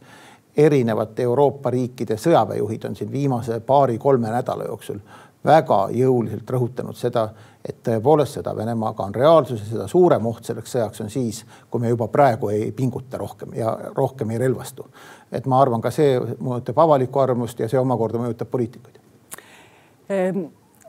erinevate 0.58 1.24
Euroopa 1.26 1.72
riikide 1.74 2.18
sõjaväejuhid 2.20 2.86
on 2.89 2.96
siin 2.96 3.12
viimase 3.12 3.60
paari-kolme 3.66 4.30
nädala 4.30 4.68
jooksul 4.70 5.00
väga 5.45 5.79
jõuliselt 5.91 6.49
rõhutanud 6.49 6.97
seda, 6.97 7.27
et 7.65 7.82
tõepoolest 7.84 8.39
sõda 8.39 8.56
Venemaaga 8.56 9.03
on 9.03 9.15
reaalsus 9.15 9.62
ja 9.62 9.69
seda 9.69 9.88
suurem 9.91 10.25
oht 10.27 10.47
selleks 10.47 10.75
sõjaks 10.75 11.03
on 11.03 11.12
siis, 11.13 11.43
kui 11.69 11.84
me 11.84 11.91
juba 11.91 12.08
praegu 12.12 12.49
ei 12.53 12.71
pinguta 12.71 13.17
rohkem 13.17 13.53
ja 13.58 13.77
rohkem 13.95 14.32
ei 14.32 14.41
relvastu. 14.41 14.88
et 15.32 15.45
ma 15.45 15.62
arvan, 15.62 15.82
ka 15.82 15.91
see 15.91 16.19
mõjutab 16.19 16.79
avalikku 16.84 17.19
arvamust 17.19 17.60
ja 17.60 17.69
see 17.69 17.79
omakorda 17.79 18.19
mõjutab 18.21 18.51
poliitikuid 18.51 18.99
ehm 20.10 20.43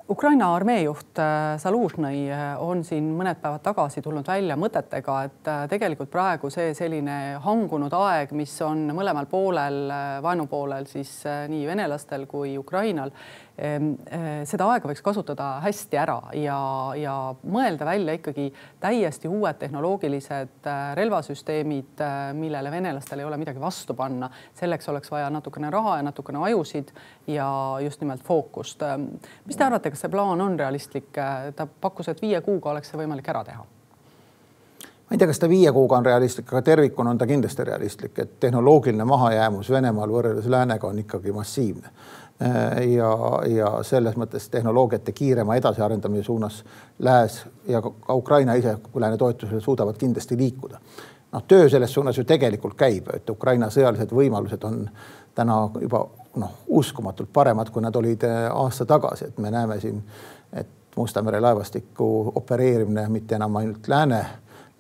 Ukraina 0.04 0.50
armeejuht 0.52 1.16
Zalužnõi 1.56 2.26
on 2.60 2.82
siin 2.84 3.06
mõned 3.16 3.38
päevad 3.40 3.62
tagasi 3.64 4.02
tulnud 4.04 4.26
välja 4.28 4.52
mõtetega, 4.60 5.14
et 5.24 5.48
tegelikult 5.70 6.10
praegu 6.12 6.50
see 6.52 6.74
selline 6.76 7.38
hangunud 7.40 7.96
aeg, 7.96 8.34
mis 8.36 8.52
on 8.66 8.82
mõlemal 8.92 9.24
poolel, 9.30 9.78
vaenupoolel 10.20 10.84
siis 10.90 11.14
nii 11.24 11.64
venelastel 11.70 12.26
kui 12.28 12.52
Ukrainal, 12.60 13.14
seda 13.54 14.66
aega 14.66 14.88
võiks 14.90 15.02
kasutada 15.04 15.60
hästi 15.62 15.98
ära 16.02 16.16
ja, 16.34 16.56
ja 16.98 17.12
mõelda 17.46 17.86
välja 17.86 18.16
ikkagi 18.18 18.48
täiesti 18.82 19.30
uued 19.30 19.60
tehnoloogilised 19.60 20.66
eh, 20.66 20.80
relvasüsteemid, 20.98 21.92
eh, 22.02 22.16
millele 22.34 22.72
venelastel 22.74 23.22
ei 23.22 23.28
ole 23.28 23.38
midagi 23.38 23.62
vastu 23.62 23.94
panna. 23.94 24.30
selleks 24.54 24.88
oleks 24.88 25.10
vaja 25.10 25.30
natukene 25.30 25.70
raha 25.70 25.96
ja 25.96 26.02
natukene 26.02 26.42
ajusid 26.48 26.90
ja 27.26 27.46
just 27.84 28.00
nimelt 28.00 28.24
fookust. 28.24 28.82
Ehm, 28.82 29.06
mis 29.46 29.56
te 29.56 29.64
arvate, 29.64 29.90
kas 29.90 30.02
see 30.02 30.10
plaan 30.10 30.40
on 30.40 30.58
realistlik? 30.58 31.14
ta 31.56 31.66
pakkus, 31.66 32.08
et 32.08 32.22
viie 32.22 32.40
kuuga 32.40 32.70
oleks 32.70 32.90
see 32.90 32.98
võimalik 32.98 33.28
ära 33.30 33.44
teha 33.44 33.64
ma 35.04 35.12
ei 35.14 35.18
tea, 35.20 35.28
kas 35.28 35.38
ta 35.38 35.48
viie 35.48 35.70
kuuga 35.72 35.98
on 36.00 36.06
realistlik, 36.06 36.48
aga 36.48 36.62
tervikuna 36.64 37.10
on 37.12 37.18
ta 37.18 37.26
kindlasti 37.28 37.64
realistlik, 37.64 38.18
et 38.18 38.38
tehnoloogiline 38.40 39.04
mahajäämus 39.04 39.70
Venemaal 39.70 40.10
võrreldes 40.10 40.48
läänega 40.50 40.88
on 40.88 40.98
ikkagi 41.04 41.32
massiivne 41.32 41.92
ja, 42.94 43.10
ja 43.46 43.68
selles 43.86 44.16
mõttes 44.18 44.48
tehnoloogiate 44.50 45.12
kiirema 45.12 45.56
edasiarendamise 45.56 46.26
suunas 46.26 46.64
lääs 46.98 47.44
ja 47.68 47.82
ka 47.82 48.14
Ukraina 48.14 48.54
ise, 48.58 48.76
lääne 48.94 49.16
toetusel 49.16 49.60
suudavad 49.60 49.96
kindlasti 49.96 50.36
liikuda. 50.36 50.80
noh, 51.32 51.42
töö 51.48 51.68
selles 51.68 51.94
suunas 51.94 52.18
ju 52.18 52.24
tegelikult 52.24 52.74
käib, 52.74 53.08
et 53.14 53.30
Ukraina 53.30 53.70
sõjalised 53.70 54.10
võimalused 54.10 54.66
on 54.66 54.88
täna 55.34 55.70
juba 55.80 56.06
noh, 56.36 56.50
uskumatult 56.66 57.32
paremad, 57.32 57.70
kui 57.70 57.82
nad 57.82 57.96
olid 57.96 58.24
äh, 58.24 58.48
aasta 58.50 58.86
tagasi, 58.86 59.30
et 59.30 59.38
me 59.38 59.50
näeme 59.50 59.80
siin, 59.80 60.02
et 60.52 60.68
Musta 60.96 61.22
mere 61.22 61.40
laevastiku 61.40 62.32
opereerimine 62.34 63.08
mitte 63.08 63.34
enam 63.34 63.56
ainult 63.56 63.88
lääne 63.88 64.26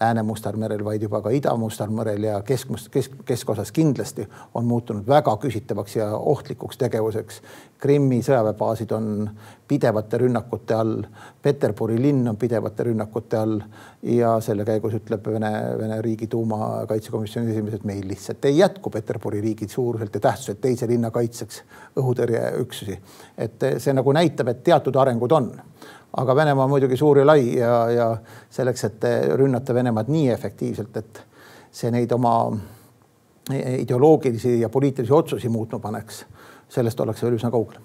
Lääne-Mustal 0.04 0.56
merel, 0.60 0.84
vaid 0.84 1.02
juba 1.02 1.22
ka 1.24 1.32
Ida-Mustal 1.32 1.92
merel 1.94 2.28
ja 2.28 2.38
keskmust, 2.44 2.90
kesk, 2.92 3.16
keskosas 3.24 3.72
kindlasti 3.72 4.26
on 4.54 4.66
muutunud 4.68 5.06
väga 5.08 5.36
küsitavaks 5.40 5.96
ja 5.96 6.10
ohtlikuks 6.16 6.78
tegevuseks. 6.80 7.40
Krimmi 7.80 8.20
sõjaväebaasid 8.24 8.92
on 8.96 9.08
pidevate 9.68 10.18
rünnakute 10.20 10.76
all, 10.76 11.02
Peterburi 11.42 11.96
linn 12.00 12.28
on 12.28 12.36
pidevate 12.40 12.86
rünnakute 12.88 13.38
all 13.40 13.58
ja 14.08 14.34
selle 14.44 14.64
käigus 14.68 14.96
ütleb 15.00 15.26
Vene, 15.32 15.52
Vene 15.80 16.00
Riigiduuma 16.04 16.84
kaitsekomisjoni 16.88 17.52
esimees, 17.52 17.78
et 17.78 17.88
meil 17.88 18.04
lihtsalt 18.08 18.44
ei 18.48 18.58
jätku 18.58 18.92
Peterburi 18.92 19.40
riigi 19.44 19.68
suuruselt 19.68 20.14
ja 20.14 20.24
tähtsuselt 20.28 20.60
teise 20.64 20.88
linna 20.88 21.10
kaitseks 21.14 21.62
õhutõrjeüksusi. 22.00 22.98
et 23.38 23.68
see 23.78 23.92
nagu 23.96 24.12
näitab, 24.12 24.48
et 24.48 24.64
teatud 24.64 24.96
arengud 24.96 25.32
on 25.32 25.52
aga 26.16 26.36
Venemaa 26.36 26.64
on 26.64 26.70
muidugi 26.70 26.96
suur 26.96 27.18
ja 27.18 27.26
lai 27.26 27.56
ja, 27.58 27.74
ja 27.90 28.08
selleks, 28.50 28.84
et 28.90 29.08
rünnata 29.38 29.74
Venemaad 29.74 30.12
nii 30.12 30.28
efektiivselt, 30.34 30.96
et 31.00 31.24
see 31.74 31.90
neid 31.94 32.12
oma 32.14 32.36
ideoloogilisi 33.50 34.60
ja 34.60 34.70
poliitilisi 34.72 35.12
otsusi 35.12 35.50
muutma 35.52 35.78
paneks, 35.82 36.24
sellest 36.70 37.00
ollakse 37.00 37.26
veel 37.26 37.36
üsna 37.40 37.50
kaugel. 37.52 37.82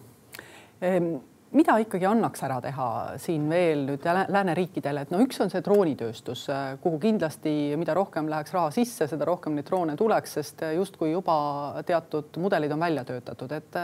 Ehm 0.82 1.18
mida 1.50 1.80
ikkagi 1.82 2.06
annaks 2.06 2.44
ära 2.46 2.60
teha 2.62 2.88
siin 3.22 3.48
veel 3.50 3.82
nüüd 3.88 4.04
lääneriikidele, 4.06 5.02
et 5.02 5.14
no 5.14 5.22
üks 5.24 5.42
on 5.42 5.50
see 5.50 5.64
droonitööstus, 5.66 6.46
kuhu 6.84 7.00
kindlasti, 7.02 7.54
mida 7.82 7.96
rohkem 7.98 8.30
läheks 8.30 8.54
raha 8.54 8.70
sisse, 8.76 9.10
seda 9.10 9.26
rohkem 9.26 9.58
neid 9.58 9.66
droone 9.66 9.98
tuleks, 9.98 10.38
sest 10.38 10.64
justkui 10.78 11.10
juba 11.16 11.40
teatud 11.90 12.38
mudelid 12.44 12.78
on 12.78 12.86
välja 12.86 13.06
töötatud, 13.10 13.58
et 13.58 13.82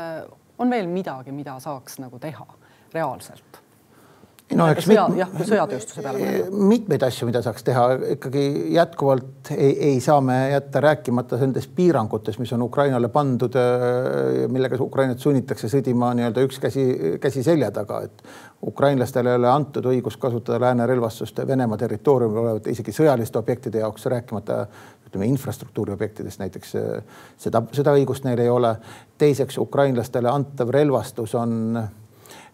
on 0.61 0.77
veel 0.77 0.89
midagi, 0.93 1.33
mida 1.33 1.57
saaks 1.63 1.97
nagu 2.05 2.21
teha 2.21 2.45
reaalselt 2.93 3.64
no 4.53 4.67
eks 4.69 4.85
sõja, 4.85 5.05
jah, 5.17 5.31
sõjatööstuse 5.47 6.03
peale. 6.05 6.33
mitmeid 6.53 7.03
asju, 7.07 7.25
mida 7.29 7.41
saaks 7.45 7.65
teha, 7.65 7.85
ikkagi 8.13 8.43
jätkuvalt 8.75 9.49
ei, 9.55 9.71
ei 9.89 10.01
saa 10.03 10.19
me 10.21 10.35
jätta 10.51 10.83
rääkimata 10.85 11.39
nendest 11.41 11.71
piirangutest, 11.75 12.39
mis 12.41 12.53
on 12.53 12.65
Ukrainale 12.67 13.09
pandud, 13.13 13.57
äh, 13.57 14.45
millega 14.51 14.77
Ukrainat 14.83 15.23
sunnitakse 15.23 15.69
sõdima 15.71 16.11
nii-öelda 16.17 16.45
üks 16.45 16.61
käsi, 16.61 16.85
käsi 17.21 17.43
selja 17.45 17.71
taga, 17.73 18.03
et 18.05 18.21
ukrainlastele 18.65 19.33
ei 19.33 19.41
ole 19.41 19.49
antud 19.49 19.89
õigust 19.89 20.21
kasutada 20.21 20.61
lääne 20.61 20.85
relvastust 20.89 21.41
Venemaa 21.47 21.77
territooriumil 21.81 22.43
olevate 22.43 22.73
isegi 22.73 22.93
sõjaliste 22.93 23.41
objektide 23.41 23.81
jaoks, 23.81 24.05
rääkimata 24.13 24.61
ütleme 25.09 25.27
infrastruktuuri 25.33 25.93
objektidest 25.97 26.41
näiteks 26.45 26.77
äh, 26.77 27.19
seda, 27.37 27.65
seda 27.73 27.97
õigust 27.97 28.29
neil 28.29 28.45
ei 28.45 28.49
ole. 28.49 28.75
teiseks, 29.17 29.57
ukrainlastele 29.57 30.29
antav 30.29 30.69
relvastus 30.75 31.33
on 31.35 31.77
Eh, 31.79 32.04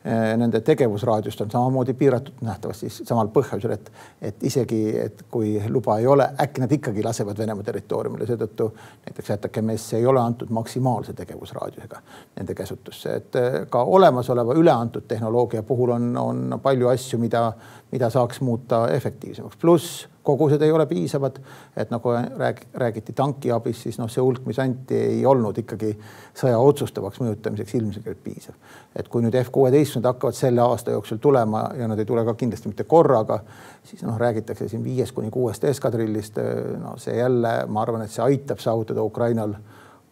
nende 0.04 0.62
tegevusraadiust 0.66 1.42
on 1.42 1.52
samamoodi 1.52 1.94
piiratud 1.94 2.40
nähtavasti 2.42 2.90
samal 2.90 3.28
põhjusel, 3.34 3.76
et, 3.76 3.92
et 4.22 4.44
isegi, 4.50 4.80
et 4.98 5.26
kui 5.32 5.52
luba 5.70 5.98
ei 6.02 6.08
ole, 6.10 6.26
äkki 6.42 6.64
nad 6.64 6.72
ikkagi 6.74 7.04
lasevad 7.06 7.38
Venemaa 7.38 7.64
territooriumile, 7.68 8.26
seetõttu 8.26 8.72
näiteks 9.06 9.32
ATKMS 9.36 9.86
ei 10.00 10.06
ole 10.10 10.22
antud 10.22 10.50
maksimaalse 10.50 11.14
tegevusraadiusega 11.14 12.02
nende 12.40 12.56
käsutusse, 12.58 13.14
et 13.22 13.38
eh, 13.38 13.60
ka 13.70 13.84
olemasoleva 13.84 14.58
üleantud 14.58 15.06
tehnoloogia 15.08 15.64
puhul 15.64 15.94
on, 15.94 16.10
on 16.18 16.60
palju 16.64 16.90
asju, 16.90 17.20
mida, 17.22 17.52
mida 17.92 18.10
saaks 18.10 18.42
muuta 18.42 18.88
efektiivsemaks, 18.96 19.62
pluss 19.62 20.08
kogused 20.24 20.62
ei 20.62 20.72
ole 20.72 20.86
piisavad. 20.86 21.40
et 21.78 21.90
nagu 21.90 22.10
rääg, 22.38 22.58
räägiti 22.74 23.14
tankiabist, 23.14 23.82
siis 23.82 23.98
noh, 24.00 24.10
see 24.10 24.22
hulk, 24.22 24.46
mis 24.46 24.60
anti, 24.60 24.96
ei 24.96 25.26
olnud 25.26 25.58
ikkagi 25.58 25.96
sõja 26.38 26.58
otsustavaks 26.58 27.20
mõjutamiseks 27.20 27.76
ilmselgelt 27.76 28.24
piisav. 28.24 28.56
et 28.96 29.08
kui 29.08 29.22
nüüd 29.22 29.36
F 29.44 29.52
kuueteistkümned 29.52 30.06
hakkavad 30.06 30.38
selle 30.38 30.62
aasta 30.62 30.92
jooksul 30.92 31.18
tulema 31.18 31.70
ja 31.78 31.88
nad 31.88 32.00
ei 32.00 32.06
tule 32.06 32.26
ka 32.26 32.34
kindlasti 32.34 32.70
mitte 32.70 32.84
korraga, 32.84 33.40
siis 33.84 34.04
noh, 34.04 34.18
räägitakse 34.18 34.68
siin 34.68 34.84
viiest 34.84 35.16
kuni 35.16 35.32
kuuest 35.32 35.64
eskadrillist. 35.64 36.38
no 36.80 36.98
see 36.98 37.18
jälle, 37.18 37.66
ma 37.68 37.82
arvan, 37.82 38.02
et 38.02 38.12
see 38.12 38.24
aitab 38.24 38.60
saavutada 38.60 39.04
Ukrainal 39.04 39.56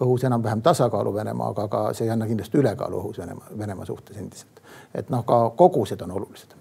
õhus 0.01 0.23
enam-vähem 0.25 0.61
tasakaalu 0.61 1.13
Venemaaga, 1.13 1.63
aga 1.67 1.81
see 1.93 2.07
ei 2.07 2.13
anna 2.13 2.27
kindlasti 2.27 2.57
ülekaalu 2.57 3.01
õhus 3.01 3.17
Venemaa, 3.19 3.51
Venemaa 3.57 3.85
suhtes 3.85 4.17
endiselt. 4.17 4.61
et 4.93 5.09
noh, 5.09 5.25
ka 5.25 5.49
kogused 5.49 6.01
on 6.01 6.11
olulised 6.11 6.55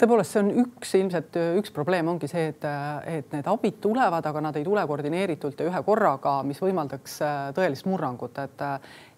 tõepoolest, 0.00 0.34
see 0.34 0.42
on 0.42 0.50
üks 0.62 0.94
ilmselt 0.98 1.36
üks 1.58 1.72
probleem 1.74 2.08
ongi 2.10 2.28
see, 2.30 2.50
et, 2.52 2.64
et 3.08 3.32
need 3.32 3.48
abid 3.48 3.80
tulevad, 3.82 4.26
aga 4.28 4.42
nad 4.44 4.56
ei 4.58 4.64
tule 4.66 4.84
koordineeritult 4.88 5.60
ja 5.60 5.68
ühe 5.70 5.82
korraga, 5.86 6.38
mis 6.46 6.60
võimaldaks 6.62 7.20
äh, 7.24 7.36
tõelist 7.56 7.88
murrangut, 7.88 8.38
et 8.44 8.66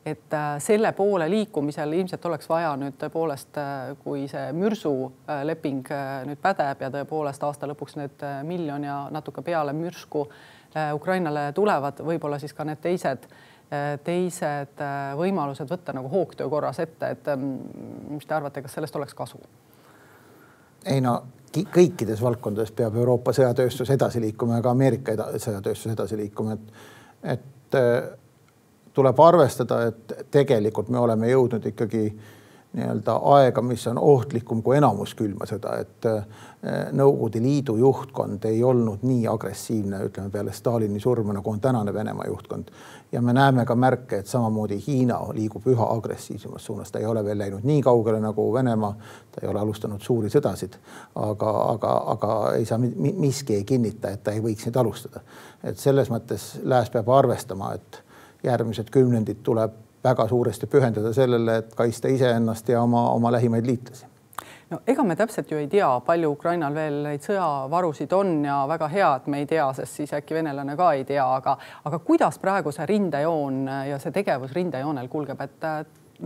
et 0.09 0.33
äh, 0.33 0.55
selle 0.63 0.93
poole 0.97 1.27
liikumisel 1.29 1.93
ilmselt 1.93 2.25
oleks 2.31 2.49
vaja 2.49 2.71
nüüd 2.81 2.97
tõepoolest, 3.01 3.59
äh, 3.61 3.91
kui 4.05 4.25
see 4.31 4.53
mürsu 4.57 4.95
leping 5.45 5.91
nüüd 6.31 6.41
pädeb 6.43 6.87
ja 6.87 6.93
tõepoolest 6.95 7.45
aasta 7.45 7.69
lõpuks 7.69 7.99
need 7.99 8.25
miljon 8.49 8.87
ja 8.87 9.03
natuke 9.13 9.43
peale 9.43 9.75
mürsku 9.77 10.27
Ukrainale 10.95 11.51
tulevad, 11.57 12.01
võib-olla 12.05 12.39
siis 12.39 12.53
ka 12.55 12.65
need 12.69 12.81
teised 12.85 13.25
teised 14.05 14.81
võimalused 15.17 15.69
võtta 15.69 15.93
nagu 15.93 16.09
hoogtöö 16.09 16.49
korras 16.49 16.79
ette, 16.81 17.11
et 17.13 17.29
ähm, 17.29 17.51
mis 18.15 18.25
te 18.25 18.37
arvate, 18.37 18.63
kas 18.65 18.79
sellest 18.79 18.97
oleks 18.97 19.17
kasu? 19.17 19.41
Ei 20.87 21.01
no 21.01 21.23
kõikides 21.75 22.23
valdkondades 22.23 22.71
peab 22.77 22.97
Euroopa 22.97 23.33
sõjatööstus 23.33 23.91
edasi 23.91 24.21
liikuma 24.21 24.59
ja 24.59 24.63
ka 24.63 24.71
Ameerika 24.71 25.13
eda, 25.13 25.29
sõjatööstus 25.41 25.93
edasi 25.93 26.17
liikuma, 26.17 26.55
et, 26.55 26.83
et 27.37 27.79
äh, 27.79 28.11
tuleb 28.95 29.21
arvestada, 29.21 29.83
et 29.89 30.13
tegelikult 30.31 30.89
me 30.93 30.99
oleme 30.99 31.31
jõudnud 31.31 31.67
ikkagi 31.71 32.05
nii-öelda 32.73 33.15
aega, 33.23 33.63
mis 33.63 33.87
on 33.87 33.99
ohtlikum 33.99 34.63
kui 34.63 34.77
enamus 34.77 35.15
külma 35.17 35.47
sõda, 35.49 35.79
et 35.81 36.07
äh, 36.07 36.25
Nõukogude 36.93 37.39
Liidu 37.39 37.77
juhtkond 37.79 38.43
ei 38.49 38.65
olnud 38.67 39.05
nii 39.07 39.29
agressiivne, 39.31 40.01
ütleme 40.09 40.31
peale 40.35 40.53
Stalini 40.53 41.01
surma, 41.01 41.33
nagu 41.37 41.51
on 41.51 41.61
tänane 41.63 41.95
Venemaa 41.95 42.27
juhtkond. 42.27 42.73
ja 43.13 43.23
me 43.23 43.33
näeme 43.33 43.65
ka 43.65 43.75
märke, 43.75 44.19
et 44.19 44.27
samamoodi 44.27 44.83
Hiina 44.87 45.21
liigub 45.33 45.67
üha 45.67 45.87
agressiivsemas 45.95 46.65
suunas, 46.65 46.91
ta 46.93 46.99
ei 46.99 47.07
ole 47.07 47.25
veel 47.25 47.39
läinud 47.39 47.65
nii 47.65 47.83
kaugele 47.83 48.21
nagu 48.21 48.53
Venemaa, 48.53 48.97
ta 49.33 49.41
ei 49.43 49.49
ole 49.49 49.61
alustanud 49.61 50.03
suuri 50.03 50.29
sõdasid, 50.29 50.77
aga, 51.15 51.55
aga, 51.73 51.95
aga 52.15 52.37
ei 52.59 52.67
saa, 52.67 52.79
miski 52.79 53.55
ei 53.55 53.65
kinnita, 53.65 54.11
et 54.11 54.23
ta 54.23 54.35
ei 54.35 54.43
võiks 54.45 54.67
neid 54.67 54.77
alustada. 54.77 55.21
et 55.63 55.79
selles 55.79 56.11
mõttes 56.11 56.59
lääs 56.63 56.91
peab 56.91 57.09
arvestama, 57.09 57.73
et 57.75 58.03
järgmised 58.45 58.91
kümnendid 58.91 59.43
tuleb 59.43 59.88
väga 60.05 60.29
suuresti 60.29 60.67
pühendada 60.67 61.13
sellele, 61.13 61.57
et 61.63 61.75
kaitsta 61.75 62.09
iseennast 62.09 62.69
ja 62.69 62.83
oma, 62.83 63.11
oma 63.11 63.33
lähimaid 63.33 63.67
liitlasi. 63.67 64.07
No 64.71 64.83
ega 64.87 65.03
me 65.03 65.17
täpselt 65.17 65.51
ju 65.51 65.57
ei 65.57 65.69
tea, 65.73 65.89
palju 66.05 66.31
Ukrainal 66.35 66.75
veel 66.77 66.99
neid 67.07 67.25
sõjavarusid 67.25 68.13
on 68.13 68.35
ja 68.45 68.59
väga 68.69 68.89
hea, 68.93 69.15
et 69.17 69.31
me 69.33 69.39
ei 69.41 69.47
tea, 69.49 69.65
sest 69.73 70.03
siis 70.03 70.13
äkki 70.19 70.37
venelane 70.37 70.77
ka 70.77 70.91
ei 70.93 71.07
tea, 71.09 71.25
aga, 71.25 71.57
aga 71.89 72.01
kuidas 72.05 72.37
praegu 72.39 72.73
see 72.73 72.87
rindejoon 72.91 73.63
ja 73.89 73.97
see 74.03 74.13
tegevus 74.13 74.53
rindejoonel 74.53 75.09
kulgeb, 75.09 75.41
et 75.41 75.65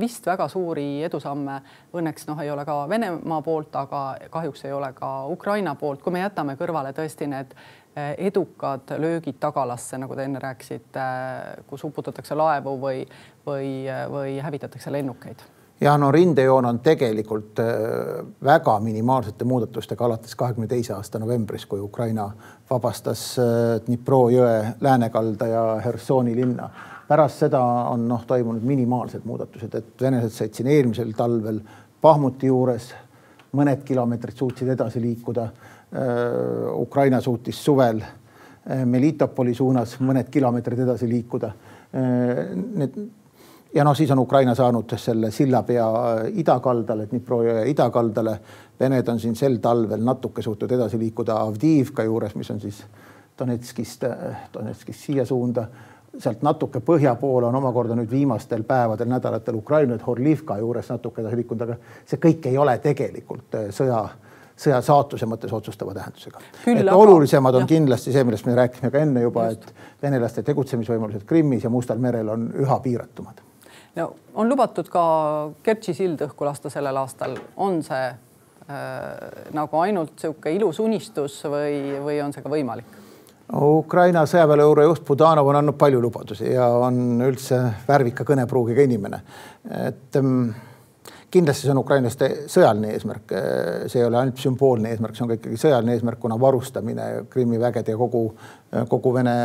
vist 0.00 0.26
väga 0.26 0.48
suuri 0.48 1.04
edusamme 1.04 1.60
õnneks 1.94 2.26
noh, 2.28 2.40
ei 2.42 2.50
ole 2.50 2.64
ka 2.66 2.80
Venemaa 2.88 3.42
poolt, 3.46 3.76
aga 3.76 4.02
kahjuks 4.32 4.64
ei 4.66 4.72
ole 4.72 4.90
ka 4.96 5.12
Ukraina 5.30 5.74
poolt, 5.78 6.02
kui 6.02 6.12
me 6.12 6.24
jätame 6.24 6.56
kõrvale 6.58 6.90
tõesti 6.96 7.28
need 7.30 7.54
edukad 7.96 8.94
löögid 8.98 9.36
tagalasse, 9.40 9.98
nagu 10.00 10.16
te 10.16 10.24
enne 10.24 10.40
rääkisite, 10.40 11.08
kus 11.68 11.84
uputatakse 11.84 12.34
laevu 12.34 12.78
või, 12.80 13.02
või, 13.46 13.72
või 14.12 14.38
hävitatakse 14.40 14.92
lennukeid? 14.92 15.44
ja 15.82 15.96
no 15.98 16.12
rindejoon 16.12 16.66
on 16.66 16.78
tegelikult 16.78 17.58
väga 18.44 18.74
minimaalsete 18.80 19.44
muudatustega 19.44 20.04
alates 20.04 20.36
kahekümne 20.38 20.68
teise 20.70 20.94
aasta 20.94 21.18
novembris, 21.18 21.66
kui 21.66 21.80
Ukraina 21.80 22.28
vabastas 22.70 23.24
Dnipro 23.86 24.28
jõe 24.30 24.74
läänekalda 24.80 25.46
ja 25.46 25.62
Hersoni 25.84 26.36
linna. 26.36 26.70
pärast 27.08 27.42
seda 27.42 27.60
on 27.90 28.06
noh, 28.08 28.22
toimunud 28.26 28.62
minimaalsed 28.62 29.24
muudatused, 29.24 29.74
et 29.74 30.02
venelased 30.02 30.36
said 30.36 30.54
siin 30.54 30.70
eelmisel 30.70 31.12
talvel 31.18 31.58
Pahmuti 32.00 32.46
juures 32.46 32.92
mõned 33.52 33.82
kilomeetrid 33.84 34.36
suutsid 34.36 34.68
edasi 34.68 35.00
liikuda. 35.00 35.48
Äh, 35.92 36.72
Ukraina 36.72 37.20
suutis 37.20 37.64
suvel 37.64 38.02
Melitopoli 38.62 39.54
suunas 39.58 39.96
mõned 39.98 40.28
kilomeetrid 40.30 40.84
edasi 40.84 41.08
liikuda. 41.10 41.48
Need 41.92 42.98
ja 43.74 43.84
noh, 43.84 43.96
siis 43.96 44.10
on 44.10 44.18
Ukraina 44.18 44.54
saanud 44.54 44.94
selle 44.96 45.30
sillapea 45.30 45.86
idakaldale, 46.42 47.06
Dnipro 47.10 47.42
jõe 47.42 47.64
idakaldale. 47.70 48.36
Vened 48.80 49.08
on 49.08 49.20
siin 49.20 49.36
sel 49.38 49.58
talvel 49.62 50.02
natuke 50.04 50.42
suutnud 50.42 50.72
edasi 50.72 50.98
liikuda 51.00 51.38
Avdiivka 51.46 52.04
juures, 52.04 52.34
mis 52.36 52.50
on 52.50 52.60
siis 52.60 52.82
Donetskist, 53.38 54.04
Donetskist 54.54 55.08
siia 55.08 55.26
suunda. 55.26 55.66
sealt 56.18 56.42
natuke 56.42 56.80
põhja 56.84 57.14
poole 57.16 57.46
on 57.46 57.54
omakorda 57.54 57.94
nüüd 57.96 58.10
viimastel 58.10 58.62
päevadel, 58.68 59.08
nädalatel 59.08 59.54
Ukraina 59.54 59.96
Horlivka 60.06 60.58
juures 60.58 60.90
natuke 60.90 61.22
edasi 61.22 61.36
liikunud, 61.36 61.62
aga 61.62 61.76
see 62.04 62.18
kõik 62.20 62.48
ei 62.50 62.58
ole 62.58 62.74
tegelikult 62.78 63.54
äh, 63.54 63.70
sõja 63.72 64.02
sõja 64.56 64.80
saatuse 64.84 65.26
mõttes 65.26 65.52
otsustava 65.52 65.94
tähendusega. 65.94 66.42
et 66.66 66.82
aga, 66.82 66.96
olulisemad 66.96 67.54
on 67.54 67.66
jah. 67.66 67.72
kindlasti 67.74 68.12
see, 68.12 68.24
millest 68.24 68.46
me 68.46 68.56
rääkisime 68.58 68.90
ka 68.90 68.98
enne 68.98 69.22
juba, 69.24 69.48
et 69.54 69.74
venelaste 70.02 70.42
tegutsemisvõimalused 70.42 71.24
Krimmis 71.26 71.64
ja 71.64 71.70
Mustal 71.70 71.98
merel 71.98 72.28
on 72.28 72.50
üha 72.64 72.80
piiratumad 72.84 73.42
no 73.96 74.08
on 74.34 74.48
lubatud 74.48 74.88
ka 74.92 75.04
Kertši 75.62 75.94
sild 75.96 76.24
õhku 76.26 76.46
lasta 76.48 76.70
sellel 76.72 76.96
aastal, 77.02 77.36
on 77.56 77.82
see 77.84 78.08
äh, 78.08 78.18
nagu 79.56 79.80
ainult 79.82 80.16
niisugune 80.16 80.56
ilus 80.56 80.80
unistus 80.82 81.40
või, 81.44 82.00
või 82.04 82.20
on 82.24 82.34
see 82.34 82.44
ka 82.44 82.52
võimalik? 82.52 82.98
Ukraina 83.52 84.22
sõjaväeluure 84.24 84.86
juht 84.86 85.02
Budanov 85.04 85.50
on 85.50 85.58
andnud 85.58 85.76
palju 85.76 86.00
lubadusi 86.00 86.54
ja 86.54 86.70
on 86.86 87.20
üldse 87.26 87.58
värvika 87.88 88.24
kõnepruugiga 88.24 88.86
inimene. 88.86 89.20
et 89.88 90.16
ähm, 90.16 90.54
kindlasti 91.32 91.66
see 91.66 91.72
on 91.72 91.80
ukrainlaste 91.80 92.28
sõjaline 92.52 92.92
eesmärk, 92.92 93.34
see 93.88 94.00
ei 94.02 94.06
ole 94.06 94.18
ainult 94.20 94.40
sümboolne 94.42 94.92
eesmärk, 94.92 95.16
see 95.16 95.24
on 95.24 95.30
ka 95.30 95.38
ikkagi 95.38 95.60
sõjaline 95.60 95.96
eesmärk, 95.96 96.20
kuna 96.20 96.36
varustamine 96.40 97.06
Krimmi 97.32 97.60
vägede 97.60 97.94
ja 97.94 98.00
kogu, 98.00 98.24
kogu 98.92 99.14
Vene 99.14 99.36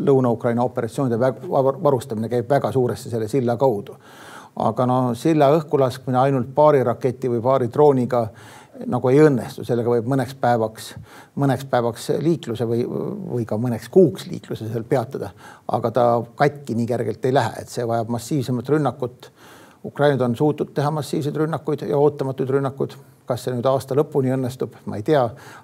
Lõuna-Ukraina 0.00 0.64
operatsioonide 0.64 1.18
varustamine 1.20 2.30
käib 2.32 2.48
väga 2.50 2.72
suuresti 2.72 3.12
selle 3.12 3.28
silla 3.28 3.58
kaudu. 3.60 3.96
aga 4.54 4.84
no 4.86 4.96
silla 5.18 5.48
õhkulaskmine 5.50 6.18
ainult 6.18 6.52
paari 6.54 6.84
raketi 6.86 7.28
või 7.28 7.40
paari 7.42 7.66
drooniga 7.72 8.28
nagu 8.86 9.08
ei 9.10 9.18
õnnestu, 9.22 9.64
sellega 9.66 9.90
võib 9.90 10.06
mõneks 10.10 10.34
päevaks, 10.40 10.92
mõneks 11.38 11.66
päevaks 11.70 12.08
liikluse 12.22 12.66
või, 12.66 12.84
või 12.86 13.44
ka 13.46 13.58
mõneks 13.60 13.90
kuuks 13.90 14.26
liikluse 14.30 14.68
seal 14.70 14.86
peatada, 14.88 15.30
aga 15.68 15.90
ta 15.90 16.06
katki 16.36 16.74
nii 16.78 16.86
kergelt 16.86 17.24
ei 17.24 17.34
lähe, 17.34 17.62
et 17.62 17.70
see 17.70 17.86
vajab 17.86 18.10
massiivsemat 18.14 18.70
rünnakut 18.74 19.30
Ukrainad 19.84 20.20
on 20.20 20.36
suutnud 20.36 20.72
teha 20.74 20.90
massiivseid 20.90 21.36
rünnakuid 21.36 21.88
ja 21.88 21.98
ootamatuid 21.98 22.48
rünnakuid. 22.48 22.96
kas 23.24 23.40
see 23.46 23.54
nüüd 23.54 23.64
aasta 23.64 23.96
lõpuni 23.96 24.28
õnnestub, 24.34 24.74
ma 24.84 24.98
ei 25.00 25.02
tea, 25.02 25.22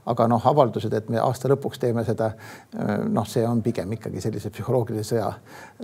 aga 0.08 0.24
noh, 0.32 0.40
avaldused, 0.48 0.94
et 0.96 1.10
me 1.12 1.18
aasta 1.20 1.48
lõpuks 1.52 1.76
teeme 1.82 2.00
seda, 2.08 2.30
noh, 3.12 3.26
see 3.28 3.42
on 3.44 3.58
pigem 3.60 3.90
ikkagi 3.98 4.20
sellise 4.24 4.48
psühholoogilise 4.48 5.10
sõja 5.10 5.26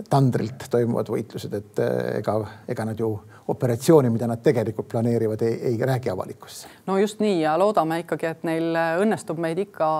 tandrilt 0.08 0.64
toimuvad 0.72 1.10
võitlused, 1.12 1.52
et 1.58 1.82
ega, 2.16 2.38
ega 2.72 2.86
nad 2.88 3.02
ju 3.04 3.10
operatsiooni, 3.52 4.08
mida 4.10 4.24
nad 4.30 4.40
tegelikult 4.40 4.88
planeerivad, 4.88 5.44
ei, 5.44 5.58
ei 5.68 5.76
räägi 5.76 6.10
avalikkusse. 6.14 6.70
no 6.86 6.96
just 6.98 7.20
nii 7.20 7.42
ja 7.42 7.58
loodame 7.60 7.98
ikkagi, 8.06 8.30
et 8.30 8.46
neil 8.48 8.78
õnnestub 9.02 9.36
meid 9.36 9.60
ikka 9.66 9.90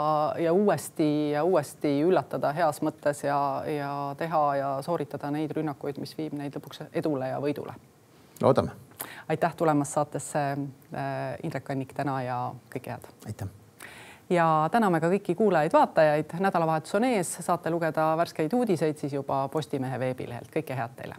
ja 0.40 0.55
uuesti 0.57 1.11
ja 1.35 1.44
uuesti 1.44 1.92
üllatada 2.09 2.55
heas 2.57 2.81
mõttes 2.81 3.20
ja, 3.29 3.38
ja 3.68 3.92
teha 4.16 4.42
ja 4.57 4.72
sooritada 4.81 5.29
neid 5.31 5.53
rünnakuid, 5.53 6.01
mis 6.01 6.16
viib 6.16 6.40
neid 6.40 6.57
lõpuks 6.57 6.87
edule 6.94 7.29
ja 7.35 7.42
võidule 7.44 7.77
loodame. 8.42 8.70
aitäh 9.29 9.55
tulemast 9.55 9.92
saatesse, 9.92 10.38
äh, 10.38 11.37
Indrek 11.42 11.64
Kannik 11.64 11.92
täna 11.94 12.22
ja 12.22 12.55
kõike 12.75 12.90
head. 12.90 13.09
aitäh. 13.27 13.49
Ja 14.31 14.68
täname 14.72 15.01
ka 15.01 15.11
kõiki 15.11 15.35
kuulajaid-vaatajaid, 15.35 16.35
nädalavahetus 16.40 16.94
on 16.94 17.05
ees, 17.05 17.38
saate 17.40 17.70
lugeda 17.70 18.16
värskeid 18.16 18.53
uudiseid 18.53 18.99
siis 18.99 19.12
juba 19.12 19.49
Postimehe 19.49 19.99
veebilehelt, 19.99 20.51
kõike 20.51 20.77
head 20.77 20.96
teile 20.96 21.16